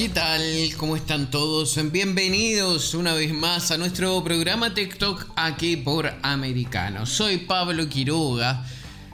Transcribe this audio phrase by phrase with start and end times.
[0.00, 0.42] ¿Qué tal?
[0.78, 1.78] ¿Cómo están todos?
[1.92, 7.04] Bienvenidos una vez más a nuestro programa TikTok aquí por Americano.
[7.04, 8.64] Soy Pablo Quiroga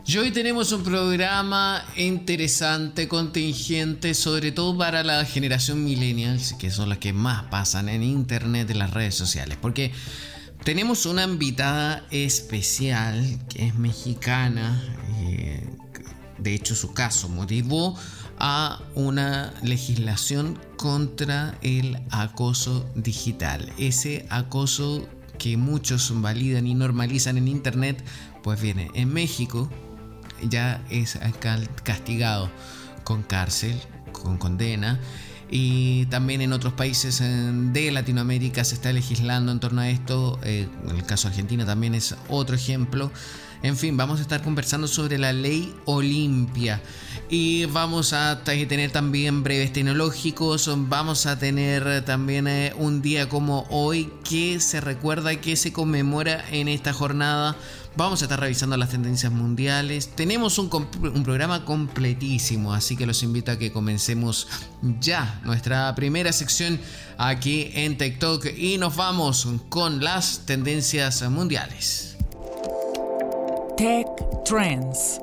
[0.07, 6.89] y hoy tenemos un programa interesante, contingente, sobre todo para la generación millennials, que son
[6.89, 9.59] las que más pasan en internet, en las redes sociales.
[9.61, 9.91] Porque
[10.63, 14.81] tenemos una invitada especial que es mexicana.
[15.19, 15.69] Eh,
[16.39, 17.99] de hecho, su caso motivó
[18.39, 23.73] a una legislación contra el acoso digital.
[23.79, 28.03] Ese acoso que muchos validan y normalizan en Internet,
[28.43, 29.71] pues viene en México,
[30.43, 31.19] ya es
[31.83, 32.51] castigado
[33.05, 33.81] con cárcel,
[34.13, 35.01] con condena.
[35.49, 40.41] Y también en otros países de Latinoamérica se está legislando en torno a esto.
[40.43, 43.13] Eh, el caso Argentina también es otro ejemplo.
[43.63, 46.81] En fin, vamos a estar conversando sobre la ley Olimpia.
[47.29, 50.71] Y vamos a tener también breves tecnológicos.
[50.89, 56.45] Vamos a tener también eh, un día como hoy que se recuerda que se conmemora
[56.51, 57.57] en esta jornada.
[57.97, 60.11] Vamos a estar revisando las tendencias mundiales.
[60.15, 60.71] Tenemos un,
[61.03, 64.49] un, programa completísimo, así que los invito a que comencemos
[65.01, 66.79] ya nuestra primera sección
[67.17, 72.16] aquí en TikTok y nos vamos con las tendencias mundiales.
[73.77, 74.07] Tech
[74.47, 75.21] Trends.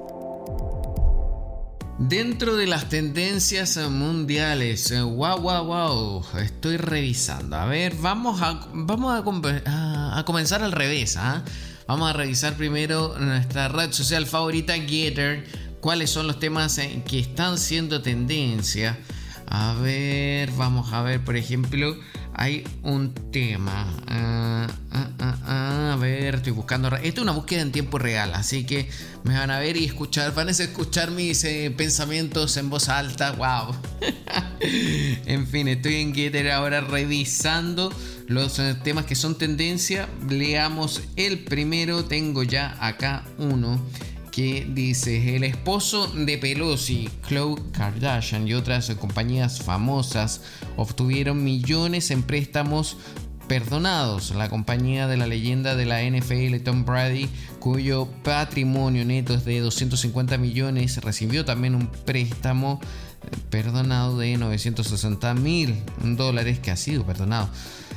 [1.97, 7.56] Dentro de las tendencias mundiales, wow, wow, wow, estoy revisando.
[7.56, 11.18] A ver, vamos a, vamos a, comenzar al revés.
[11.18, 11.44] ¿ah?
[11.88, 15.47] Vamos a revisar primero nuestra red social favorita, Getter.
[15.80, 19.00] ¿Cuáles son los temas eh, que están siendo tendencia?
[19.47, 21.97] A ver, vamos a ver, por ejemplo,
[22.36, 23.88] hay un tema.
[24.08, 25.10] Ah, ah,
[25.46, 26.88] ah, a ver, estoy buscando.
[26.96, 28.90] Esto es una búsqueda en tiempo real, así que
[29.24, 30.34] me van a ver y escuchar.
[30.34, 33.32] Van a escuchar mis eh, pensamientos en voz alta.
[33.34, 33.76] ¡Wow!
[34.62, 37.94] en fin, estoy en Getter ahora revisando
[38.28, 40.08] los eh, temas que son tendencia.
[40.28, 42.06] Leamos el primero.
[42.06, 43.80] Tengo ya acá uno
[44.34, 50.42] que dice el esposo de Pelosi, Khloe Kardashian y otras compañías famosas
[50.76, 52.98] obtuvieron millones en préstamos
[53.48, 54.32] perdonados.
[54.32, 57.30] La compañía de la leyenda de la NFL Tom Brady,
[57.60, 65.32] cuyo patrimonio neto es de 250 millones, recibió también un préstamo eh, perdonado de 960
[65.36, 67.50] mil dólares que ha sido perdonado.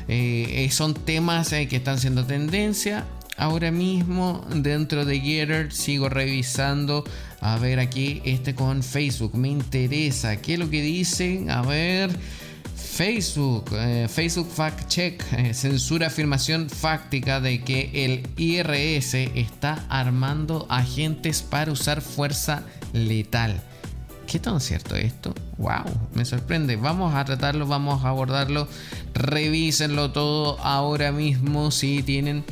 [0.06, 7.04] Eh, son temas que están siendo tendencia ahora mismo dentro de Getter sigo revisando.
[7.40, 9.34] A ver aquí, este con Facebook.
[9.36, 10.36] Me interesa.
[10.36, 11.50] ¿Qué es lo que dicen?
[11.50, 12.10] A ver.
[12.96, 20.66] Facebook, eh, Facebook Fact Check, eh, censura afirmación fáctica de que el IRS está armando
[20.70, 22.62] agentes para usar fuerza
[22.94, 23.60] letal.
[24.26, 25.34] ¿Qué tan cierto esto?
[25.58, 25.84] ¡Wow!
[26.14, 26.76] Me sorprende.
[26.76, 28.66] Vamos a tratarlo, vamos a abordarlo.
[29.14, 32.44] Revísenlo todo ahora mismo si tienen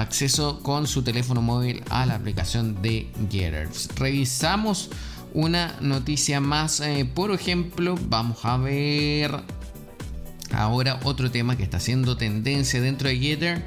[0.00, 3.88] acceso con su teléfono móvil a la aplicación de Getters.
[3.96, 4.90] Revisamos
[5.32, 6.80] una noticia más.
[6.80, 9.32] Eh, por ejemplo, vamos a ver
[10.52, 13.64] ahora otro tema que está haciendo tendencia dentro de Getter.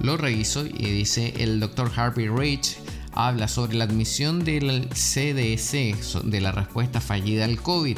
[0.00, 1.90] Lo reviso y dice el Dr.
[1.94, 2.76] Harvey Rich
[3.12, 7.96] habla sobre la admisión del CDC de la respuesta fallida al COVID.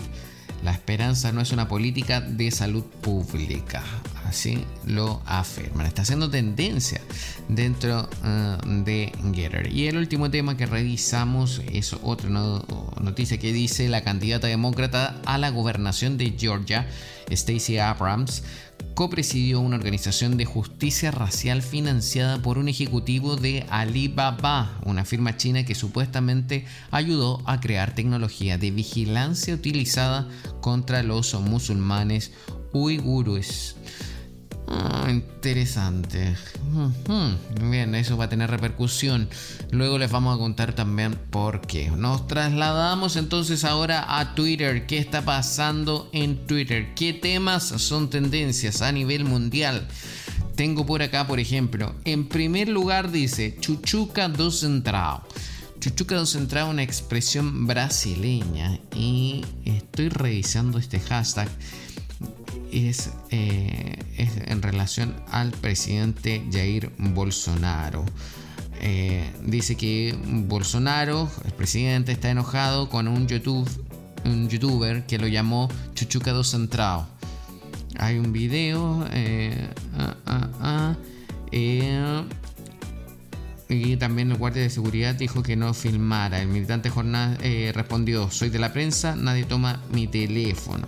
[0.62, 3.82] La esperanza no es una política de salud pública
[4.28, 5.86] así lo afirman.
[5.86, 7.00] Está haciendo tendencia
[7.48, 9.72] dentro eh, de Getter.
[9.72, 15.38] Y el último tema que revisamos es otra noticia que dice la candidata demócrata a
[15.38, 16.86] la gobernación de Georgia,
[17.30, 18.42] Stacey Abrams,
[18.94, 25.64] copresidió una organización de justicia racial financiada por un ejecutivo de Alibaba, una firma china
[25.64, 30.28] que supuestamente ayudó a crear tecnología de vigilancia utilizada
[30.60, 32.32] contra los musulmanes
[32.72, 33.76] uigures.
[34.70, 36.36] Ah, interesante.
[37.70, 39.28] Bien, eso va a tener repercusión.
[39.70, 41.90] Luego les vamos a contar también por qué.
[41.90, 44.86] Nos trasladamos entonces ahora a Twitter.
[44.86, 46.94] ¿Qué está pasando en Twitter?
[46.94, 49.88] ¿Qué temas son tendencias a nivel mundial?
[50.54, 55.20] Tengo por acá, por ejemplo, en primer lugar dice Chuchuca do Central.
[55.78, 58.80] Chuchuca do Central, una expresión brasileña.
[58.92, 61.48] Y estoy revisando este hashtag
[62.72, 68.04] es, eh, es en relación al presidente Jair Bolsonaro.
[68.80, 73.68] Eh, dice que Bolsonaro, el presidente, está enojado con un, YouTube,
[74.24, 77.06] un youtuber que lo llamó Chuchucado Central.
[77.98, 79.04] Hay un video.
[79.12, 80.96] Eh, ah, ah, ah,
[83.70, 86.40] y también el guardia de seguridad dijo que no filmara.
[86.40, 87.36] El militante jornal
[87.74, 90.86] respondió: Soy de la prensa, nadie toma mi teléfono.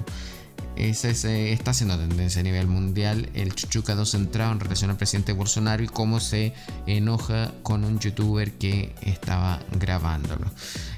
[0.81, 5.89] Está siendo tendencia a nivel mundial el chuchucado centrado en relación al presidente Bolsonaro y
[5.89, 6.55] cómo se
[6.87, 10.51] enoja con un youtuber que estaba grabándolo.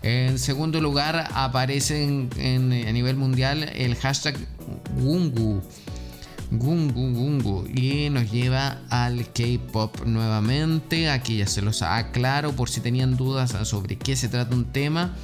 [0.03, 4.37] En segundo lugar aparece a nivel mundial el hashtag
[4.99, 5.61] Gungu.
[6.53, 11.11] Gungu Gungu y nos lleva al K-pop nuevamente.
[11.11, 15.17] Aquí ya se los aclaro por si tenían dudas sobre qué se trata un tema.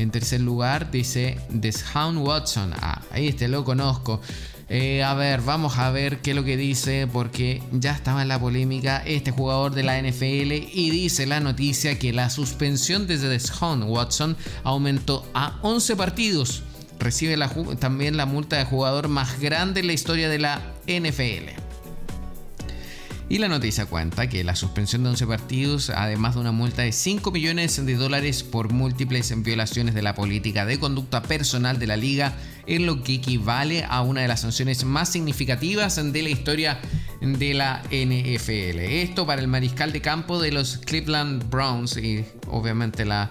[0.00, 2.72] En tercer lugar dice Deshaun Watson.
[2.80, 4.22] Ah, ahí este lo conozco.
[4.70, 8.28] Eh, a ver, vamos a ver qué es lo que dice, porque ya estaba en
[8.28, 13.28] la polémica este jugador de la NFL y dice la noticia que la suspensión desde
[13.28, 16.62] Deshaun Watson aumentó a 11 partidos.
[16.98, 17.36] Recibe
[17.78, 21.59] también la multa de jugador más grande en la historia de la NFL.
[23.30, 26.90] Y la noticia cuenta que la suspensión de 11 partidos, además de una multa de
[26.90, 31.96] 5 millones de dólares por múltiples violaciones de la política de conducta personal de la
[31.96, 32.34] liga,
[32.66, 36.80] es lo que equivale a una de las sanciones más significativas de la historia
[37.20, 38.80] de la NFL.
[38.80, 43.30] Esto para el mariscal de campo de los Cleveland Browns y obviamente la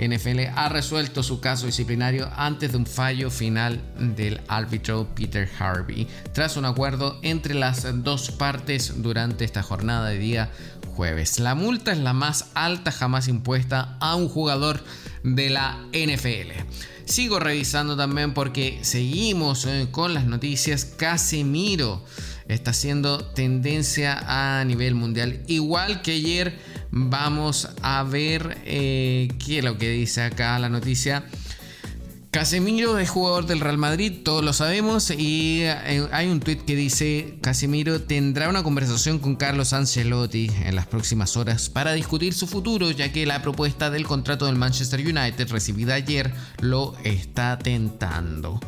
[0.00, 3.80] NFL ha resuelto su caso disciplinario antes de un fallo final
[4.16, 10.18] del árbitro Peter Harvey, tras un acuerdo entre las dos partes durante esta jornada de
[10.18, 10.50] día
[10.96, 11.38] jueves.
[11.38, 14.82] La multa es la más alta jamás impuesta a un jugador
[15.22, 16.52] de la NFL.
[17.04, 20.84] Sigo revisando también porque seguimos eh, con las noticias.
[20.84, 22.04] Casemiro
[22.48, 25.42] está siendo tendencia a nivel mundial.
[25.46, 26.58] Igual que ayer
[26.90, 31.24] vamos a ver eh, qué es lo que dice acá la noticia.
[32.30, 36.76] Casemiro es jugador del Real Madrid, todos lo sabemos, y eh, hay un tweet que
[36.76, 42.46] dice Casemiro tendrá una conversación con Carlos Ancelotti en las próximas horas para discutir su
[42.46, 48.60] futuro, ya que la propuesta del contrato del Manchester United recibida ayer lo está tentando.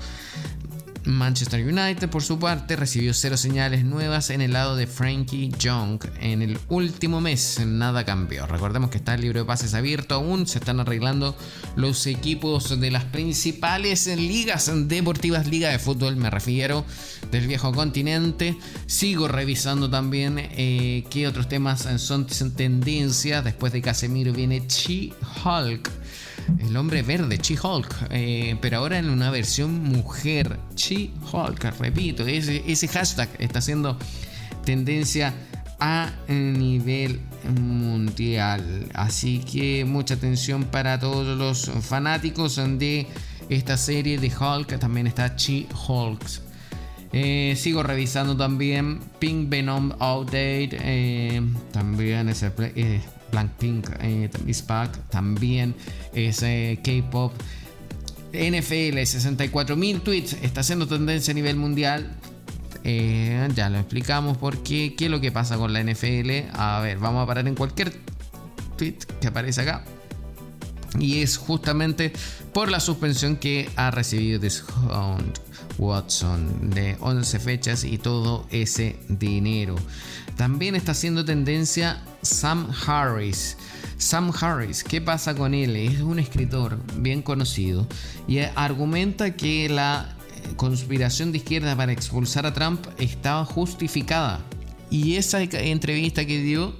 [1.04, 6.00] Manchester United, por su parte, recibió cero señales nuevas en el lado de Frankie Young.
[6.20, 8.46] En el último mes nada cambió.
[8.46, 11.37] Recordemos que está el libro de pases abierto aún, se están arreglando
[11.76, 16.84] los equipos de las principales ligas deportivas, liga de fútbol me refiero,
[17.31, 18.56] del viejo continente.
[18.87, 22.26] Sigo revisando también eh, qué otros temas son
[22.56, 23.43] tendencia.
[23.43, 26.01] Después de Casemiro viene Chi-Hulk
[26.60, 33.28] el hombre verde, She-Hulk, eh, pero ahora en una versión mujer, She-Hulk, repito, ese, hashtag
[33.38, 33.98] está haciendo
[34.64, 35.34] tendencia
[35.80, 37.20] a nivel
[37.58, 38.88] mundial.
[38.94, 43.06] Así que mucha atención para todos los fanáticos de
[43.49, 44.78] esta serie de Hulk.
[44.78, 46.25] También está She-Hulk.
[47.12, 50.70] Eh, sigo revisando también Pink Venom Outdate.
[50.80, 52.50] Eh, también ese
[53.32, 54.64] Blackpink eh, is
[55.10, 55.74] también
[56.14, 57.32] es eh, K-pop.
[58.32, 62.16] NFL, 64.000 tweets, está haciendo tendencia a nivel mundial.
[62.84, 66.50] Eh, ya lo explicamos por qué, qué es lo que pasa con la NFL.
[66.54, 67.92] A ver, vamos a parar en cualquier
[68.76, 69.84] tweet que aparece acá.
[70.98, 72.12] Y es justamente
[72.52, 75.32] por la suspensión que ha recibido Deshaun
[75.78, 79.76] Watson de 11 fechas y todo ese dinero.
[80.42, 83.56] También está haciendo tendencia Sam Harris.
[83.96, 85.76] Sam Harris, ¿qué pasa con él?
[85.76, 87.87] Es un escritor bien conocido
[88.26, 90.16] y argumenta que la
[90.56, 94.40] conspiración de izquierda para expulsar a Trump estaba justificada.
[94.90, 96.75] Y esa entrevista que dio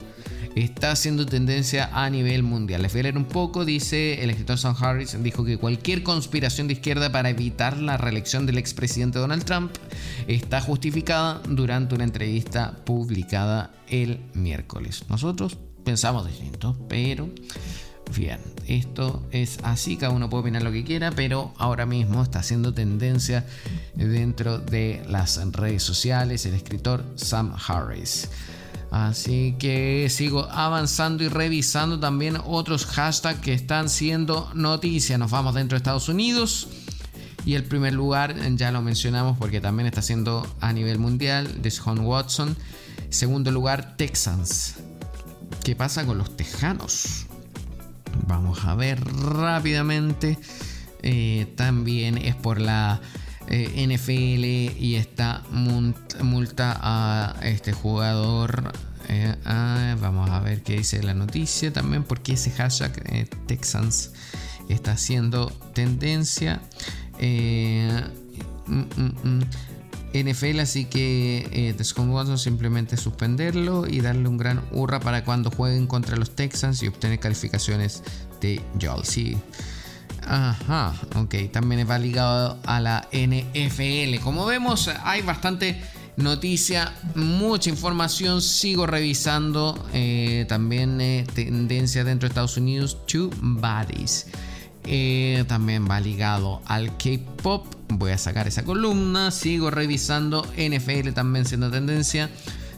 [0.55, 2.83] está haciendo tendencia a nivel mundial.
[2.83, 6.67] Les voy a leer un poco, dice el escritor Sam Harris, dijo que cualquier conspiración
[6.67, 9.73] de izquierda para evitar la reelección del expresidente Donald Trump
[10.27, 15.05] está justificada durante una entrevista publicada el miércoles.
[15.09, 17.29] Nosotros pensamos distinto, pero
[18.15, 22.41] bien, esto es así, cada uno puede opinar lo que quiera, pero ahora mismo está
[22.41, 23.47] haciendo tendencia
[23.95, 28.29] dentro de las redes sociales el escritor Sam Harris.
[28.93, 35.17] Así que sigo avanzando y revisando también otros hashtags que están siendo noticia.
[35.17, 36.69] Nos vamos dentro de Estados Unidos.
[37.47, 42.01] Y el primer lugar, ya lo mencionamos porque también está siendo a nivel mundial, Deshaun
[42.01, 42.55] Watson.
[43.09, 44.75] Segundo lugar, Texans.
[45.65, 47.25] ¿Qué pasa con los Tejanos?
[48.27, 50.39] Vamos a ver rápidamente.
[51.03, 53.01] Eh, también es por la
[53.49, 58.73] eh, NFL y esta multa a este jugador.
[59.09, 59.35] Eh,
[60.01, 62.93] vamos a ver qué dice la noticia también, porque ese hashtag
[63.47, 64.13] Texans
[64.69, 66.61] está haciendo tendencia.
[68.67, 69.43] Mm, mm, mm.
[70.15, 71.75] NFL, así que eh,
[72.37, 77.19] simplemente suspenderlo y darle un gran hurra para cuando jueguen contra los Texans y obtener
[77.19, 78.03] calificaciones
[78.41, 79.39] de Jolsey.
[80.27, 84.23] Ajá, ok, también va ligado a la NFL.
[84.23, 85.81] Como vemos, hay bastante
[86.17, 88.43] noticia, mucha información.
[88.43, 92.99] Sigo revisando eh, también eh, tendencia dentro de Estados Unidos.
[93.07, 94.27] Two bodies.
[94.85, 97.67] Eh, también va ligado al K-pop.
[97.89, 99.31] Voy a sacar esa columna.
[99.31, 102.31] Sigo revisando NFL también siendo tendencia.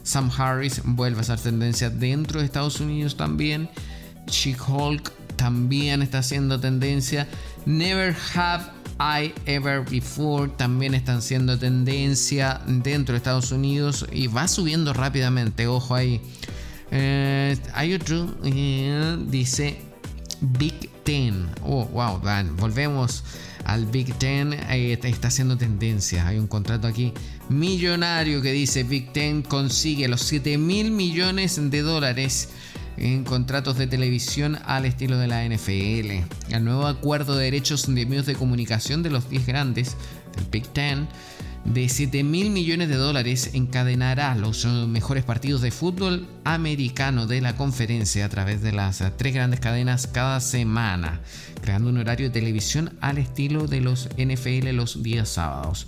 [0.03, 3.69] Sam Harris vuelve a ser tendencia dentro de Estados Unidos también.
[4.27, 7.27] She-Hulk también está siendo tendencia.
[7.65, 8.65] Never Have
[8.99, 15.67] I Ever Before también están siendo tendencia dentro de Estados Unidos y va subiendo rápidamente.
[15.67, 16.21] Ojo ahí.
[16.91, 19.81] Eh, hay otro, eh, dice
[20.41, 21.47] Big Ten.
[21.63, 22.55] Oh, wow, Dan.
[22.55, 23.23] Volvemos
[23.65, 24.53] al Big Ten.
[24.53, 26.27] está haciendo tendencia.
[26.27, 27.11] Hay un contrato aquí
[27.49, 32.49] millonario que dice Big Ten consigue los 7 mil millones de dólares
[32.97, 36.53] en contratos de televisión al estilo de la NFL.
[36.53, 39.97] El nuevo acuerdo de derechos de medios de comunicación de los 10 grandes
[40.35, 41.07] del Big Ten
[41.65, 47.55] de 7 mil millones de dólares encadenará los mejores partidos de fútbol americano de la
[47.55, 51.21] conferencia a través de las tres grandes cadenas cada semana,
[51.61, 55.87] creando un horario de televisión al estilo de los NFL los días sábados.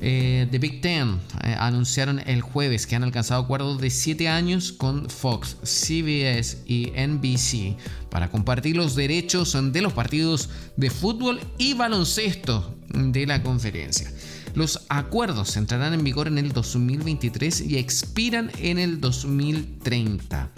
[0.00, 4.72] The eh, Big Ten eh, anunciaron el jueves que han alcanzado acuerdos de 7 años
[4.72, 7.76] con Fox, CBS y NBC
[8.08, 14.10] para compartir los derechos de los partidos de fútbol y baloncesto de la conferencia.
[14.54, 20.50] Los acuerdos entrarán en vigor en el 2023 y expiran en el 2030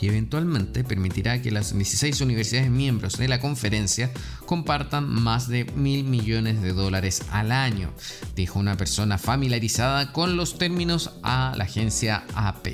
[0.00, 4.10] y eventualmente permitirá que las 16 universidades miembros de la conferencia
[4.46, 7.92] compartan más de mil millones de dólares al año,
[8.34, 12.68] dijo una persona familiarizada con los términos a la agencia AP.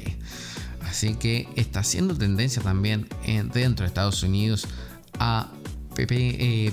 [0.88, 3.08] Así que está haciendo tendencia también
[3.52, 4.68] dentro de Estados Unidos
[5.18, 5.50] a
[5.96, 6.36] PP
[6.68, 6.72] eh,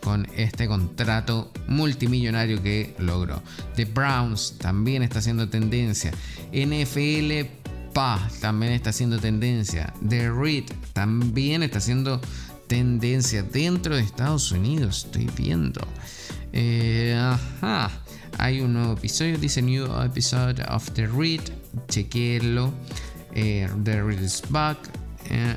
[0.00, 3.42] con este contrato multimillonario que logró.
[3.76, 6.12] The Browns también está haciendo tendencia.
[6.52, 7.59] NFL
[7.92, 9.92] PA también está haciendo tendencia.
[10.08, 12.20] The Read también está haciendo
[12.66, 15.04] tendencia dentro de Estados Unidos.
[15.06, 15.80] Estoy viendo.
[16.52, 17.90] Eh, ajá.
[18.38, 21.42] Hay un nuevo episodio, dice New Episode of The Read.
[21.88, 22.72] Chequenlo.
[23.34, 24.78] Eh, the Read is back.
[25.28, 25.56] Eh,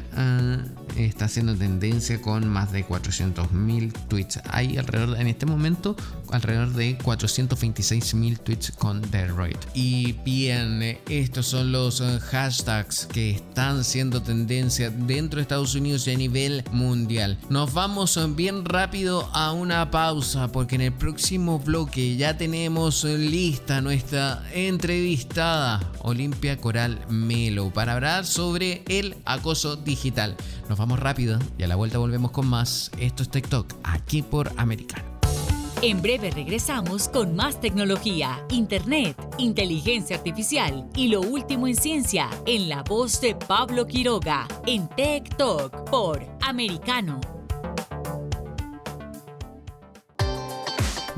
[0.97, 4.39] está haciendo tendencia con más de 400.000 tweets.
[4.49, 5.95] Hay alrededor, en este momento,
[6.31, 9.57] alrededor de 426.000 tweets con Detroit.
[9.73, 16.07] Y bien, estos son los eh, hashtags que están siendo tendencia dentro de Estados Unidos
[16.07, 17.37] y a nivel mundial.
[17.49, 23.81] Nos vamos bien rápido a una pausa porque en el próximo bloque ya tenemos lista
[23.81, 30.35] nuestra entrevistada Olimpia Coral Melo para hablar sobre el acoso digital.
[30.69, 32.91] Nos vamos rápido y a la vuelta volvemos con más.
[32.97, 35.13] Esto es TikTok, aquí por Americano.
[35.81, 42.69] En breve regresamos con más tecnología, internet, inteligencia artificial y lo último en ciencia en
[42.69, 47.32] la voz de Pablo Quiroga en Tech Talk por Americano.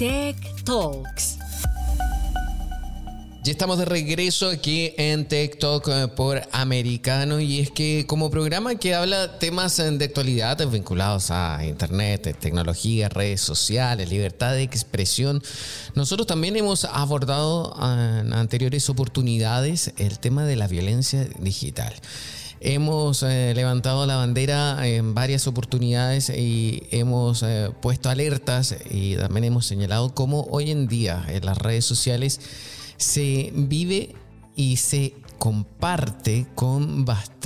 [0.00, 1.36] Tech Talks.
[3.44, 8.76] Ya estamos de regreso aquí en TikTok eh, por Americano y es que como programa
[8.76, 15.42] que habla temas eh, de actualidad vinculados a Internet, tecnología, redes sociales, libertad de expresión,
[15.94, 21.92] nosotros también hemos abordado en anteriores oportunidades el tema de la violencia digital.
[22.60, 27.44] Hemos eh, levantado la bandera en varias oportunidades y hemos
[27.80, 32.40] puesto alertas y también hemos señalado cómo hoy en día en las redes sociales
[32.98, 34.14] se vive
[34.56, 37.39] y se comparte con bastante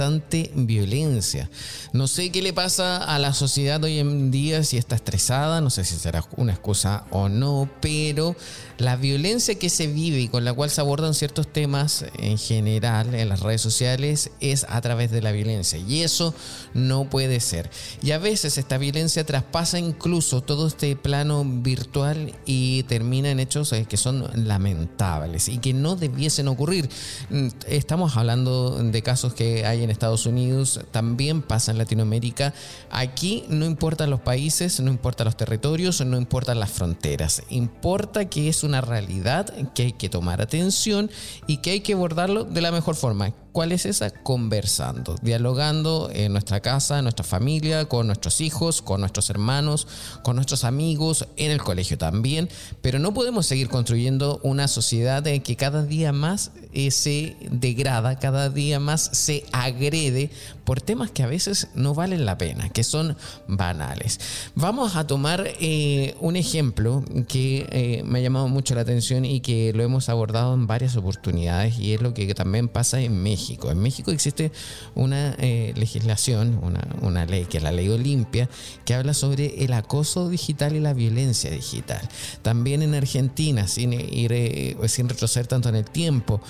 [0.55, 1.49] violencia.
[1.93, 5.71] No sé qué le pasa a la sociedad hoy en día, si está estresada, no
[5.71, 8.35] sé si será una excusa o no, pero
[8.79, 13.15] la violencia que se vive y con la cual se abordan ciertos temas en general
[13.15, 16.35] en las redes sociales es a través de la violencia y eso
[16.73, 17.71] no puede ser.
[18.03, 23.73] Y a veces esta violencia traspasa incluso todo este plano virtual y termina en hechos
[23.73, 26.89] eh, que son lamentables y que no debiesen ocurrir.
[27.31, 32.53] Mm, estamos hablando de casos que hay en Estados Unidos, también pasa en Latinoamérica.
[32.91, 37.43] Aquí no importan los países, no importan los territorios, no importan las fronteras.
[37.51, 41.11] Importa que es una realidad que hay que tomar atención
[41.47, 43.33] y que hay que abordarlo de la mejor forma.
[43.55, 44.11] ¿Cuál es esa?
[44.11, 49.87] Conversando, dialogando en nuestra casa, en nuestra familia, con nuestros hijos, con nuestros hermanos,
[50.25, 52.49] con nuestros amigos, en el colegio también.
[52.83, 58.19] Pero no podemos seguir construyendo una sociedad en que cada día más eh, se degrada,
[58.19, 60.31] cada día más se agrede
[60.65, 64.19] por temas que a veces no valen la pena, que son banales.
[64.57, 69.39] Vamos a tomar eh, un ejemplo que eh, me ha llamado mucho la atención y
[69.39, 73.44] que lo hemos abordado en varias oportunidades y es lo que también pasa en México.
[73.71, 74.53] En México existe
[74.95, 76.59] una eh, legislación,
[77.01, 78.49] una, ley que es la ley Olimpia,
[78.85, 82.01] que habla sobre el acoso digital y la violencia digital.
[82.43, 86.41] También en Argentina, sin ir sin retroceder tanto en el tiempo,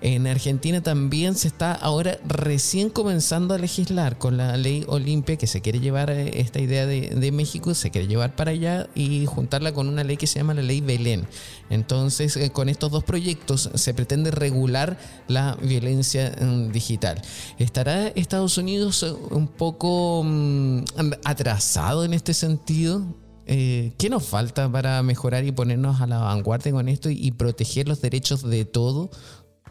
[0.00, 5.46] en Argentina también se está ahora recién comenzando a legislar con la ley Olimpia que
[5.46, 9.72] se quiere llevar eh, esta idea de, México, se quiere llevar para allá y juntarla
[9.72, 11.26] con una ley que se llama la ley Belén.
[11.70, 16.34] Entonces, eh, con estos dos proyectos se pretende regular la violencia
[16.72, 17.20] digital.
[17.58, 20.84] ¿Estará Estados Unidos eh, un poco mm,
[21.24, 23.02] atrasado en este sentido?
[23.44, 28.00] ¿Qué nos falta para mejorar y ponernos a la vanguardia con esto y proteger los
[28.00, 29.10] derechos de todo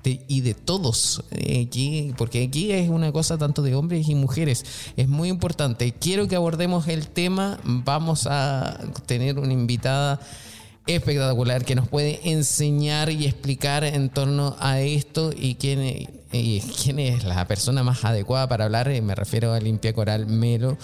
[0.03, 4.65] y de todos eh, aquí, porque aquí es una cosa tanto de hombres y mujeres.
[4.97, 5.93] Es muy importante.
[5.93, 7.59] Quiero que abordemos el tema.
[7.63, 10.19] Vamos a tener una invitada
[10.87, 15.81] espectacular que nos puede enseñar y explicar en torno a esto y quién,
[16.31, 18.89] y quién es la persona más adecuada para hablar.
[18.89, 20.77] Eh, me refiero a Limpia Coral Melo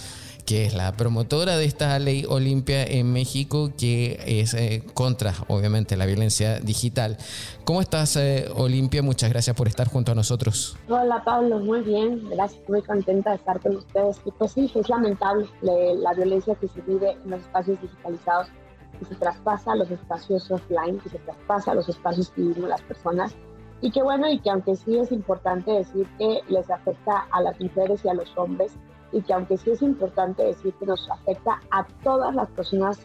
[0.48, 5.98] que es la promotora de esta ley Olimpia en México, que es eh, contra, obviamente,
[5.98, 7.18] la violencia digital.
[7.66, 9.04] ¿Cómo estás, eh, Olimpia?
[9.04, 10.78] Muchas gracias por estar junto a nosotros.
[10.88, 14.22] Hola, Pablo, muy bien, gracias, muy contenta de estar con ustedes.
[14.24, 18.48] Y pues sí, es lamentable la violencia que se vive en los espacios digitalizados,
[18.98, 22.70] que se traspasa a los espacios offline, que se traspasa a los espacios que vivimos
[22.70, 23.36] las personas.
[23.82, 27.60] Y que bueno, y que aunque sí es importante decir que les afecta a las
[27.62, 28.74] mujeres y a los hombres,
[29.12, 33.00] y que aunque sí es importante decir que nos afecta a todas las personas,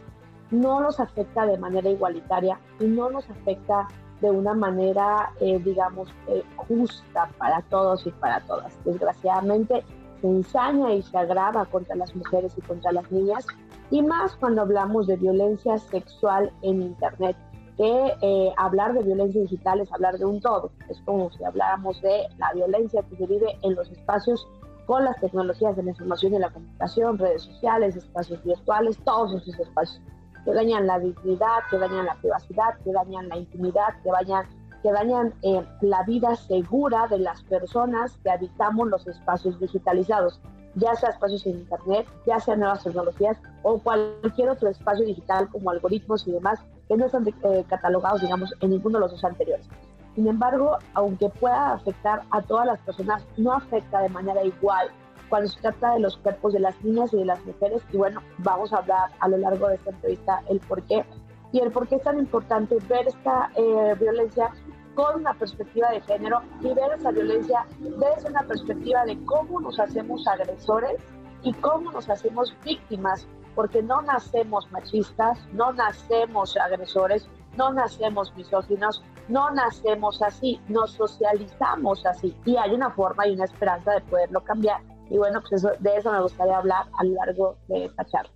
[0.51, 3.87] no nos afecta de manera igualitaria y no nos afecta
[4.21, 8.73] de una manera, eh, digamos, eh, justa para todos y para todas.
[8.85, 9.83] Desgraciadamente
[10.21, 13.45] se ensaña y se agrava contra las mujeres y contra las niñas,
[13.91, 17.35] y más cuando hablamos de violencia sexual en Internet
[17.77, 20.71] que eh, hablar de violencia digital es hablar de un todo.
[20.89, 24.47] Es como si habláramos de la violencia que se vive en los espacios
[24.85, 29.59] con las tecnologías de la información y la comunicación, redes sociales, espacios virtuales, todos esos
[29.59, 30.01] espacios
[30.45, 34.45] que dañan la dignidad, que dañan la privacidad, que dañan la intimidad, que dañan
[34.81, 40.41] que dañan eh, la vida segura de las personas que habitamos los espacios digitalizados,
[40.75, 45.69] ya sea espacios en Internet, ya sea nuevas tecnologías o cualquier otro espacio digital como
[45.69, 49.67] algoritmos y demás que no están eh, catalogados, digamos, en ninguno de los dos anteriores.
[50.15, 54.89] Sin embargo, aunque pueda afectar a todas las personas, no afecta de manera igual
[55.29, 57.81] cuando se trata de los cuerpos de las niñas y de las mujeres.
[57.91, 61.03] Y bueno, vamos a hablar a lo largo de esta entrevista el por qué
[61.51, 64.49] y el por qué es tan importante ver esta eh, violencia
[64.95, 69.79] con una perspectiva de género y ver esa violencia desde una perspectiva de cómo nos
[69.79, 71.01] hacemos agresores
[71.43, 77.27] y cómo nos hacemos víctimas, porque no nacemos machistas, no nacemos agresores,
[77.57, 83.45] no nacemos misóginos, no nacemos así, nos socializamos así y hay una forma y una
[83.45, 84.81] esperanza de poderlo cambiar.
[85.09, 88.31] Y bueno, pues de eso me gustaría hablar a lo largo de esta charla.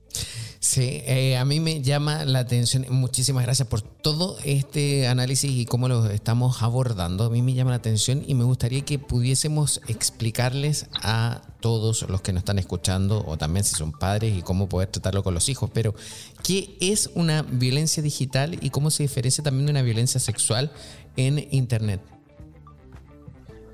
[0.78, 5.66] Sí, eh, a mí me llama la atención, muchísimas gracias por todo este análisis y
[5.66, 7.24] cómo lo estamos abordando.
[7.24, 12.22] A mí me llama la atención y me gustaría que pudiésemos explicarles a todos los
[12.22, 15.50] que nos están escuchando o también si son padres y cómo poder tratarlo con los
[15.50, 15.96] hijos, pero
[16.44, 20.72] ¿qué es una violencia digital y cómo se diferencia también de una violencia sexual
[21.16, 22.02] en Internet?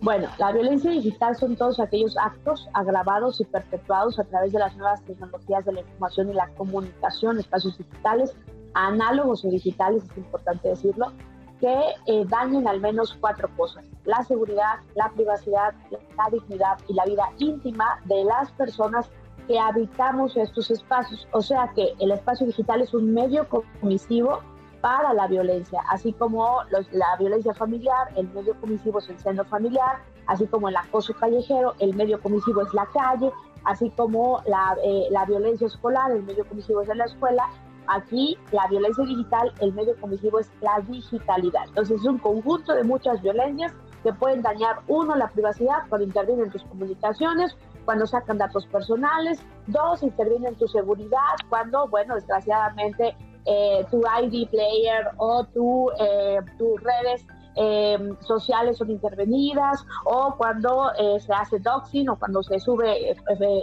[0.03, 4.75] Bueno, la violencia digital son todos aquellos actos agravados y perpetuados a través de las
[4.75, 8.35] nuevas tecnologías de la información y la comunicación, espacios digitales,
[8.73, 11.13] análogos o digitales, es importante decirlo,
[11.61, 11.73] que
[12.07, 13.85] eh, dañen al menos cuatro cosas.
[14.03, 19.09] La seguridad, la privacidad, la dignidad y la vida íntima de las personas
[19.47, 21.25] que habitamos estos espacios.
[21.31, 24.41] O sea que el espacio digital es un medio comisivo
[24.83, 26.57] para la violencia, así como
[26.91, 31.73] la violencia familiar, el medio comisivo es el seno familiar, así como el acoso callejero,
[31.79, 33.31] el medio comisivo es la calle,
[33.63, 37.49] así como la, eh, la violencia escolar, el medio comisivo es en la escuela.
[37.87, 41.63] Aquí la violencia digital, el medio comisivo es la digitalidad.
[41.69, 43.71] Entonces es un conjunto de muchas violencias
[44.03, 50.03] que pueden dañar, uno, la privacidad cuando intervienen tus comunicaciones, cuando sacan datos personales, dos,
[50.03, 57.25] intervienen tu seguridad, cuando, bueno, desgraciadamente eh, tu ID player o tu, eh, tus redes
[57.55, 63.15] eh, sociales son intervenidas o cuando se hace doxing o cuando se sube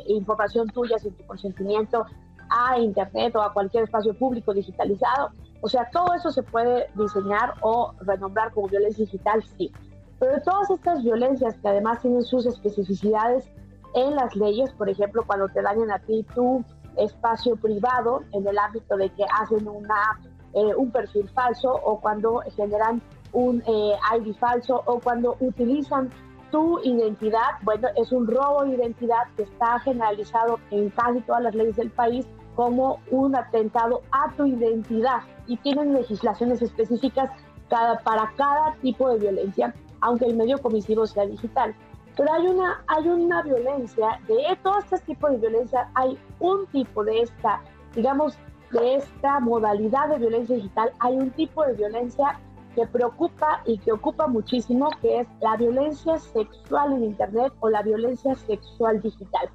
[0.07, 2.05] información tuya sin tu consentimiento
[2.51, 5.31] a internet o a cualquier espacio público digitalizado.
[5.63, 9.73] O sea, todo eso se puede diseñar o renombrar como violencia digital, sí.
[10.19, 13.51] Pero todas estas violencias que además tienen sus especificidades
[13.95, 16.65] en las leyes, por ejemplo, cuando te dañan a ti tu
[17.01, 20.21] espacio privado en el ámbito de que hacen una,
[20.55, 26.11] eh, un perfil falso o cuando generan un eh, ID falso o cuando utilizan
[26.51, 31.55] tu identidad, bueno, es un robo de identidad que está generalizado en casi todas las
[31.55, 37.31] leyes del país como un atentado a tu identidad y tienen legislaciones específicas
[37.69, 41.75] cada, para cada tipo de violencia, aunque el medio comisivo sea digital.
[42.17, 47.05] Pero hay una, hay una violencia, de todos estos tipos de violencia, hay un tipo
[47.05, 47.61] de esta,
[47.95, 48.37] digamos,
[48.73, 52.39] de esta modalidad de violencia digital, hay un tipo de violencia
[52.75, 57.83] que preocupa y que ocupa muchísimo, que es la violencia sexual en Internet o la
[57.83, 59.51] violencia sexual digital,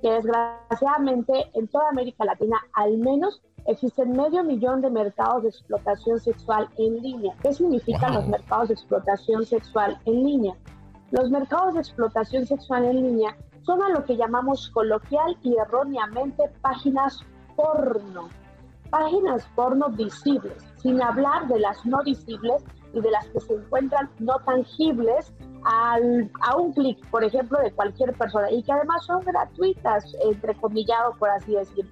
[0.00, 6.20] que desgraciadamente en toda América Latina al menos existen medio millón de mercados de explotación
[6.20, 7.34] sexual en línea.
[7.42, 10.54] ¿Qué significan los mercados de explotación sexual en línea?
[11.14, 16.50] Los mercados de explotación sexual en línea son a lo que llamamos coloquial y erróneamente
[16.60, 17.20] páginas
[17.54, 18.30] porno.
[18.90, 24.10] Páginas porno visibles, sin hablar de las no visibles y de las que se encuentran
[24.18, 29.20] no tangibles al, a un clic, por ejemplo, de cualquier persona y que además son
[29.20, 31.88] gratuitas, entrecomillado por así decir.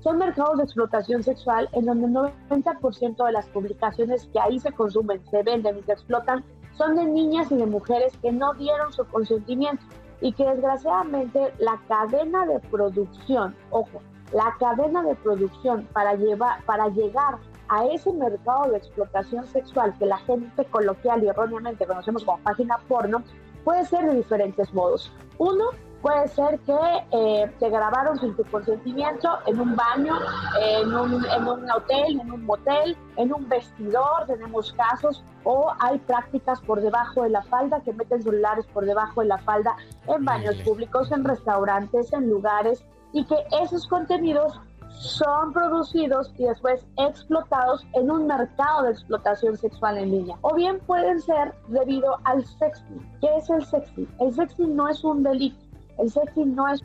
[0.00, 4.72] Son mercados de explotación sexual en donde el 90% de las publicaciones que ahí se
[4.72, 6.44] consumen, se venden y se explotan
[6.76, 9.82] son de niñas y de mujeres que no dieron su consentimiento
[10.20, 14.00] y que desgraciadamente la cadena de producción, ojo,
[14.32, 20.06] la cadena de producción para, llevar, para llegar a ese mercado de explotación sexual que
[20.06, 23.22] la gente coloquial y erróneamente conocemos como página porno,
[23.64, 25.12] puede ser de diferentes modos.
[25.38, 25.66] Uno,
[26.04, 26.76] Puede ser que
[27.12, 30.12] eh, te grabaron sin tu consentimiento en un baño,
[30.60, 35.98] en un, en un hotel, en un motel, en un vestidor, tenemos casos, o hay
[36.00, 40.26] prácticas por debajo de la falda que meten celulares por debajo de la falda en
[40.26, 47.86] baños públicos, en restaurantes, en lugares, y que esos contenidos son producidos y después explotados
[47.94, 50.36] en un mercado de explotación sexual en línea.
[50.42, 53.18] O bien pueden ser debido al sexting.
[53.22, 54.08] ¿Qué es el sexting?
[54.20, 55.63] El sexting no es un delito
[55.98, 56.82] el sexting no es...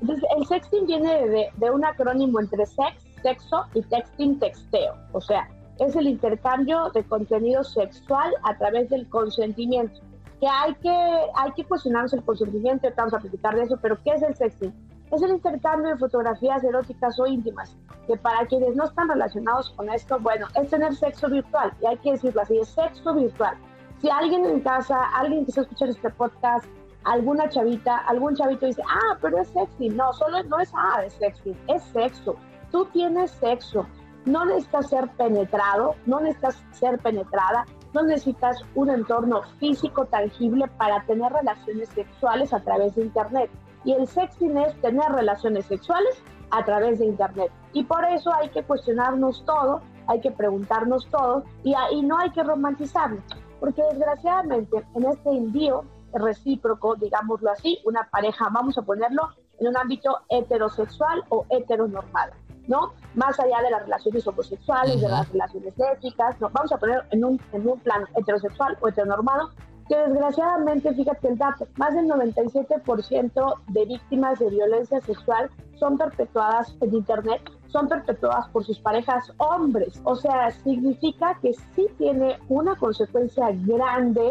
[0.00, 4.94] el sexting viene de, un acrónimo entre sex, sexo y texting, texteo.
[5.12, 10.00] O sea, es el intercambio de contenido sexual a través del consentimiento.
[10.40, 10.90] Que hay que,
[11.34, 14.72] hay que cuestionarnos el consentimiento, vamos a platicar de eso, pero ¿qué es el sexting?
[15.10, 17.74] Es el intercambio de fotografías eróticas o íntimas,
[18.06, 21.96] que para quienes no están relacionados con esto, bueno, es tener sexo virtual, y hay
[21.98, 23.56] que decirlo así, es sexo virtual.
[24.00, 26.66] Si alguien en casa, alguien que está escuchando este podcast,
[27.08, 29.88] alguna chavita, algún chavito dice, ah, pero es sexy.
[29.88, 32.36] No, solo no es, ah, es sexy, es sexo.
[32.70, 33.86] Tú tienes sexo.
[34.26, 41.02] No necesitas ser penetrado, no necesitas ser penetrada, no necesitas un entorno físico tangible para
[41.04, 43.50] tener relaciones sexuales a través de Internet.
[43.84, 47.50] Y el sexting es tener relaciones sexuales a través de Internet.
[47.72, 52.30] Y por eso hay que cuestionarnos todo, hay que preguntarnos todo y, y no hay
[52.30, 53.22] que romantizarlo.
[53.60, 59.76] Porque desgraciadamente en este envío recíproco, digámoslo así, una pareja, vamos a ponerlo en un
[59.76, 62.32] ámbito heterosexual o heteronormal,
[62.66, 62.92] ¿no?
[63.14, 66.50] Más allá de las relaciones homosexuales, de las relaciones lésbicas, ¿no?
[66.50, 69.50] Vamos a poner en un, en un plano heterosexual o heteronormado,
[69.88, 76.76] que desgraciadamente, fíjate el dato, más del 97% de víctimas de violencia sexual son perpetuadas
[76.80, 80.00] en Internet, son perpetuadas por sus parejas hombres.
[80.04, 84.30] O sea, significa que sí tiene una consecuencia grande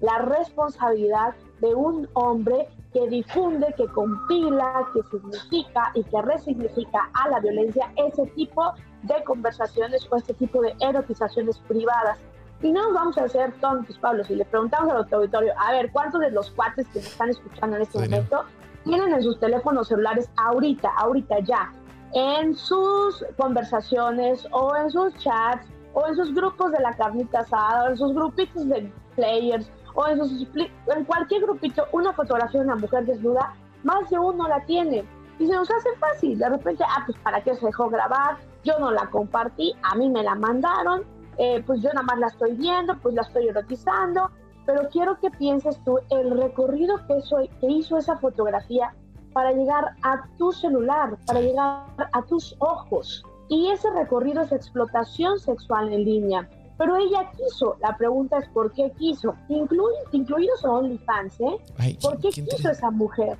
[0.00, 7.28] la responsabilidad de un hombre que difunde, que compila, que significa y que resignifica a
[7.28, 12.18] la violencia ese tipo de conversaciones o este tipo de erotizaciones privadas.
[12.62, 15.92] Y no nos vamos a hacer tontos, Pablo, si le preguntamos al auditorio, a ver,
[15.92, 18.44] ¿cuántos de los cuates que me están escuchando en este momento
[18.84, 21.72] tienen en sus teléfonos celulares ahorita, ahorita ya,
[22.14, 27.84] en sus conversaciones o en sus chats o en sus grupos de la carnita asada
[27.84, 29.70] o en sus grupitos de players
[30.06, 35.04] en, cualquier grupito una fotografía de una mujer desnuda, más de uno la tiene.
[35.38, 36.38] Y se nos hace fácil.
[36.38, 40.08] De repente, ah, pues para qué se dejó grabar, yo no la compartí, a mí
[40.08, 41.04] me la mandaron,
[41.38, 44.30] eh, pues yo nada más la estoy viendo, pues la estoy erotizando.
[44.66, 48.94] Pero quiero que pienses tú el recorrido que, que hizo esa fotografía
[49.32, 53.24] para llegar a tu celular, para llegar a tus ojos.
[53.48, 56.48] Y ese recorrido es explotación sexual en línea.
[56.78, 57.76] Pero ella quiso.
[57.80, 59.34] La pregunta es por qué quiso.
[59.48, 61.98] Inclu incluidos OnlyFans, ¿eh?
[62.00, 63.36] ¿Por qué quiso esa mujer?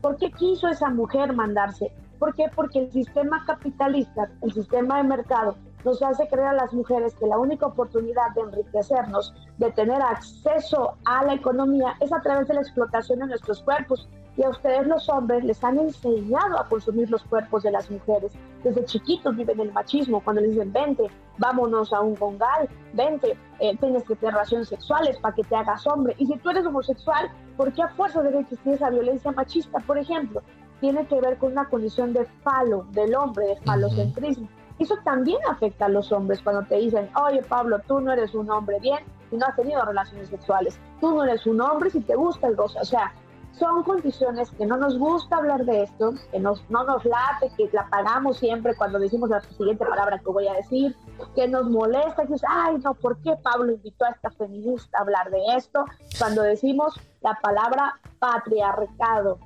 [0.00, 1.92] ¿Por qué quiso esa mujer mandarse?
[2.18, 2.44] ¿Por qué?
[2.54, 7.26] Porque el sistema capitalista, el sistema de mercado, nos hace creer a las mujeres que
[7.26, 12.54] la única oportunidad de enriquecernos, de tener acceso a la economía, es a través de
[12.54, 14.08] la explotación de nuestros cuerpos.
[14.40, 18.32] Y a ustedes los hombres les han enseñado a consumir los cuerpos de las mujeres.
[18.64, 23.76] Desde chiquitos viven el machismo, cuando les dicen, vente, vámonos a un congal, vente, eh,
[23.76, 26.14] tienes que tener relaciones sexuales para que te hagas hombre.
[26.16, 29.98] Y si tú eres homosexual, ¿por qué a fuerza debe existir esa violencia machista, por
[29.98, 30.40] ejemplo?
[30.80, 34.48] Tiene que ver con una condición de falo, del hombre, de falocentrismo.
[34.78, 38.50] Eso también afecta a los hombres cuando te dicen, oye Pablo, tú no eres un
[38.50, 39.00] hombre bien
[39.30, 40.80] y no has tenido relaciones sexuales.
[40.98, 42.80] Tú no eres un hombre si te gusta el rosa.
[42.80, 43.12] O sea,
[43.52, 47.68] son condiciones que no nos gusta hablar de esto, que nos, no nos late, que
[47.72, 50.96] la pagamos siempre cuando decimos la siguiente palabra que voy a decir,
[51.34, 55.02] que nos molesta, que es, ay, no, ¿por qué Pablo invitó a esta feminista a
[55.02, 55.84] hablar de esto?
[56.18, 59.38] Cuando decimos la palabra patriarcado.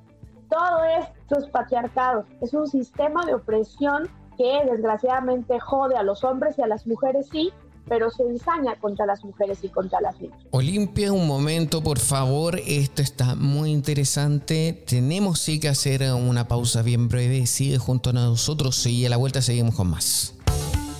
[0.48, 6.58] Todo esto es patriarcado, es un sistema de opresión que desgraciadamente jode a los hombres
[6.58, 7.52] y a las mujeres sí,
[7.88, 10.38] pero se ensaña contra las mujeres y contra las niñas.
[10.50, 12.58] Olimpia, un momento, por favor.
[12.66, 14.84] Esto está muy interesante.
[14.86, 17.46] Tenemos sí que hacer una pausa bien breve.
[17.46, 20.34] Sigue junto a nosotros y a la vuelta seguimos con más.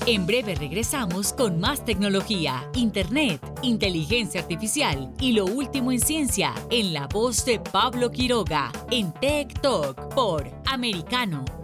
[0.06, 6.92] En breve regresamos con más tecnología, internet, inteligencia artificial y lo último en ciencia en
[6.92, 11.63] la voz de Pablo Quiroga en Tech Talk por Americano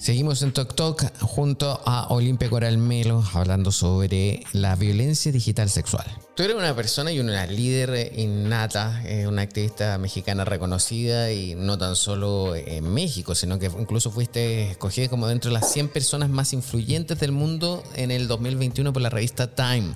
[0.00, 6.06] Seguimos en Talk Talk junto a Olimpia Coral Melo hablando sobre la violencia digital sexual.
[6.34, 11.76] Tú eres una persona y una líder innata, eh, una activista mexicana reconocida y no
[11.76, 16.30] tan solo en México, sino que incluso fuiste escogida como dentro de las 100 personas
[16.30, 19.92] más influyentes del mundo en el 2021 por la revista Time.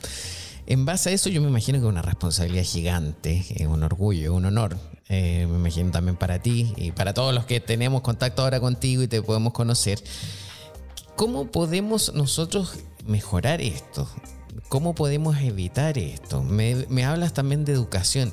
[0.66, 4.35] En base a eso yo me imagino que es una responsabilidad gigante, es un orgullo,
[4.35, 4.79] un honor.
[5.09, 9.03] Eh, me imagino también para ti y para todos los que tenemos contacto ahora contigo
[9.03, 10.03] y te podemos conocer.
[11.16, 14.09] ¿Cómo podemos nosotros mejorar esto?
[14.68, 16.42] ¿Cómo podemos evitar esto?
[16.42, 18.33] Me, hablas también de educación.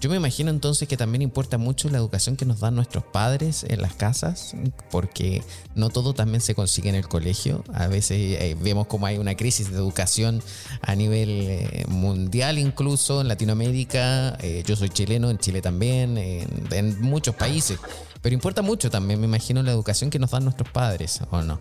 [0.00, 3.64] Yo me imagino entonces que también importa mucho la educación que nos dan nuestros padres
[3.68, 4.56] en las casas,
[4.90, 5.42] porque
[5.74, 7.62] no todo también se consigue en el colegio.
[7.74, 10.42] A veces eh, vemos como hay una crisis de educación
[10.80, 14.38] a nivel eh, mundial, incluso en Latinoamérica.
[14.40, 17.78] Eh, yo soy chileno, en Chile también, en muchos países.
[18.22, 21.60] Pero importa mucho también, me imagino, la educación que nos dan nuestros padres, ¿o no?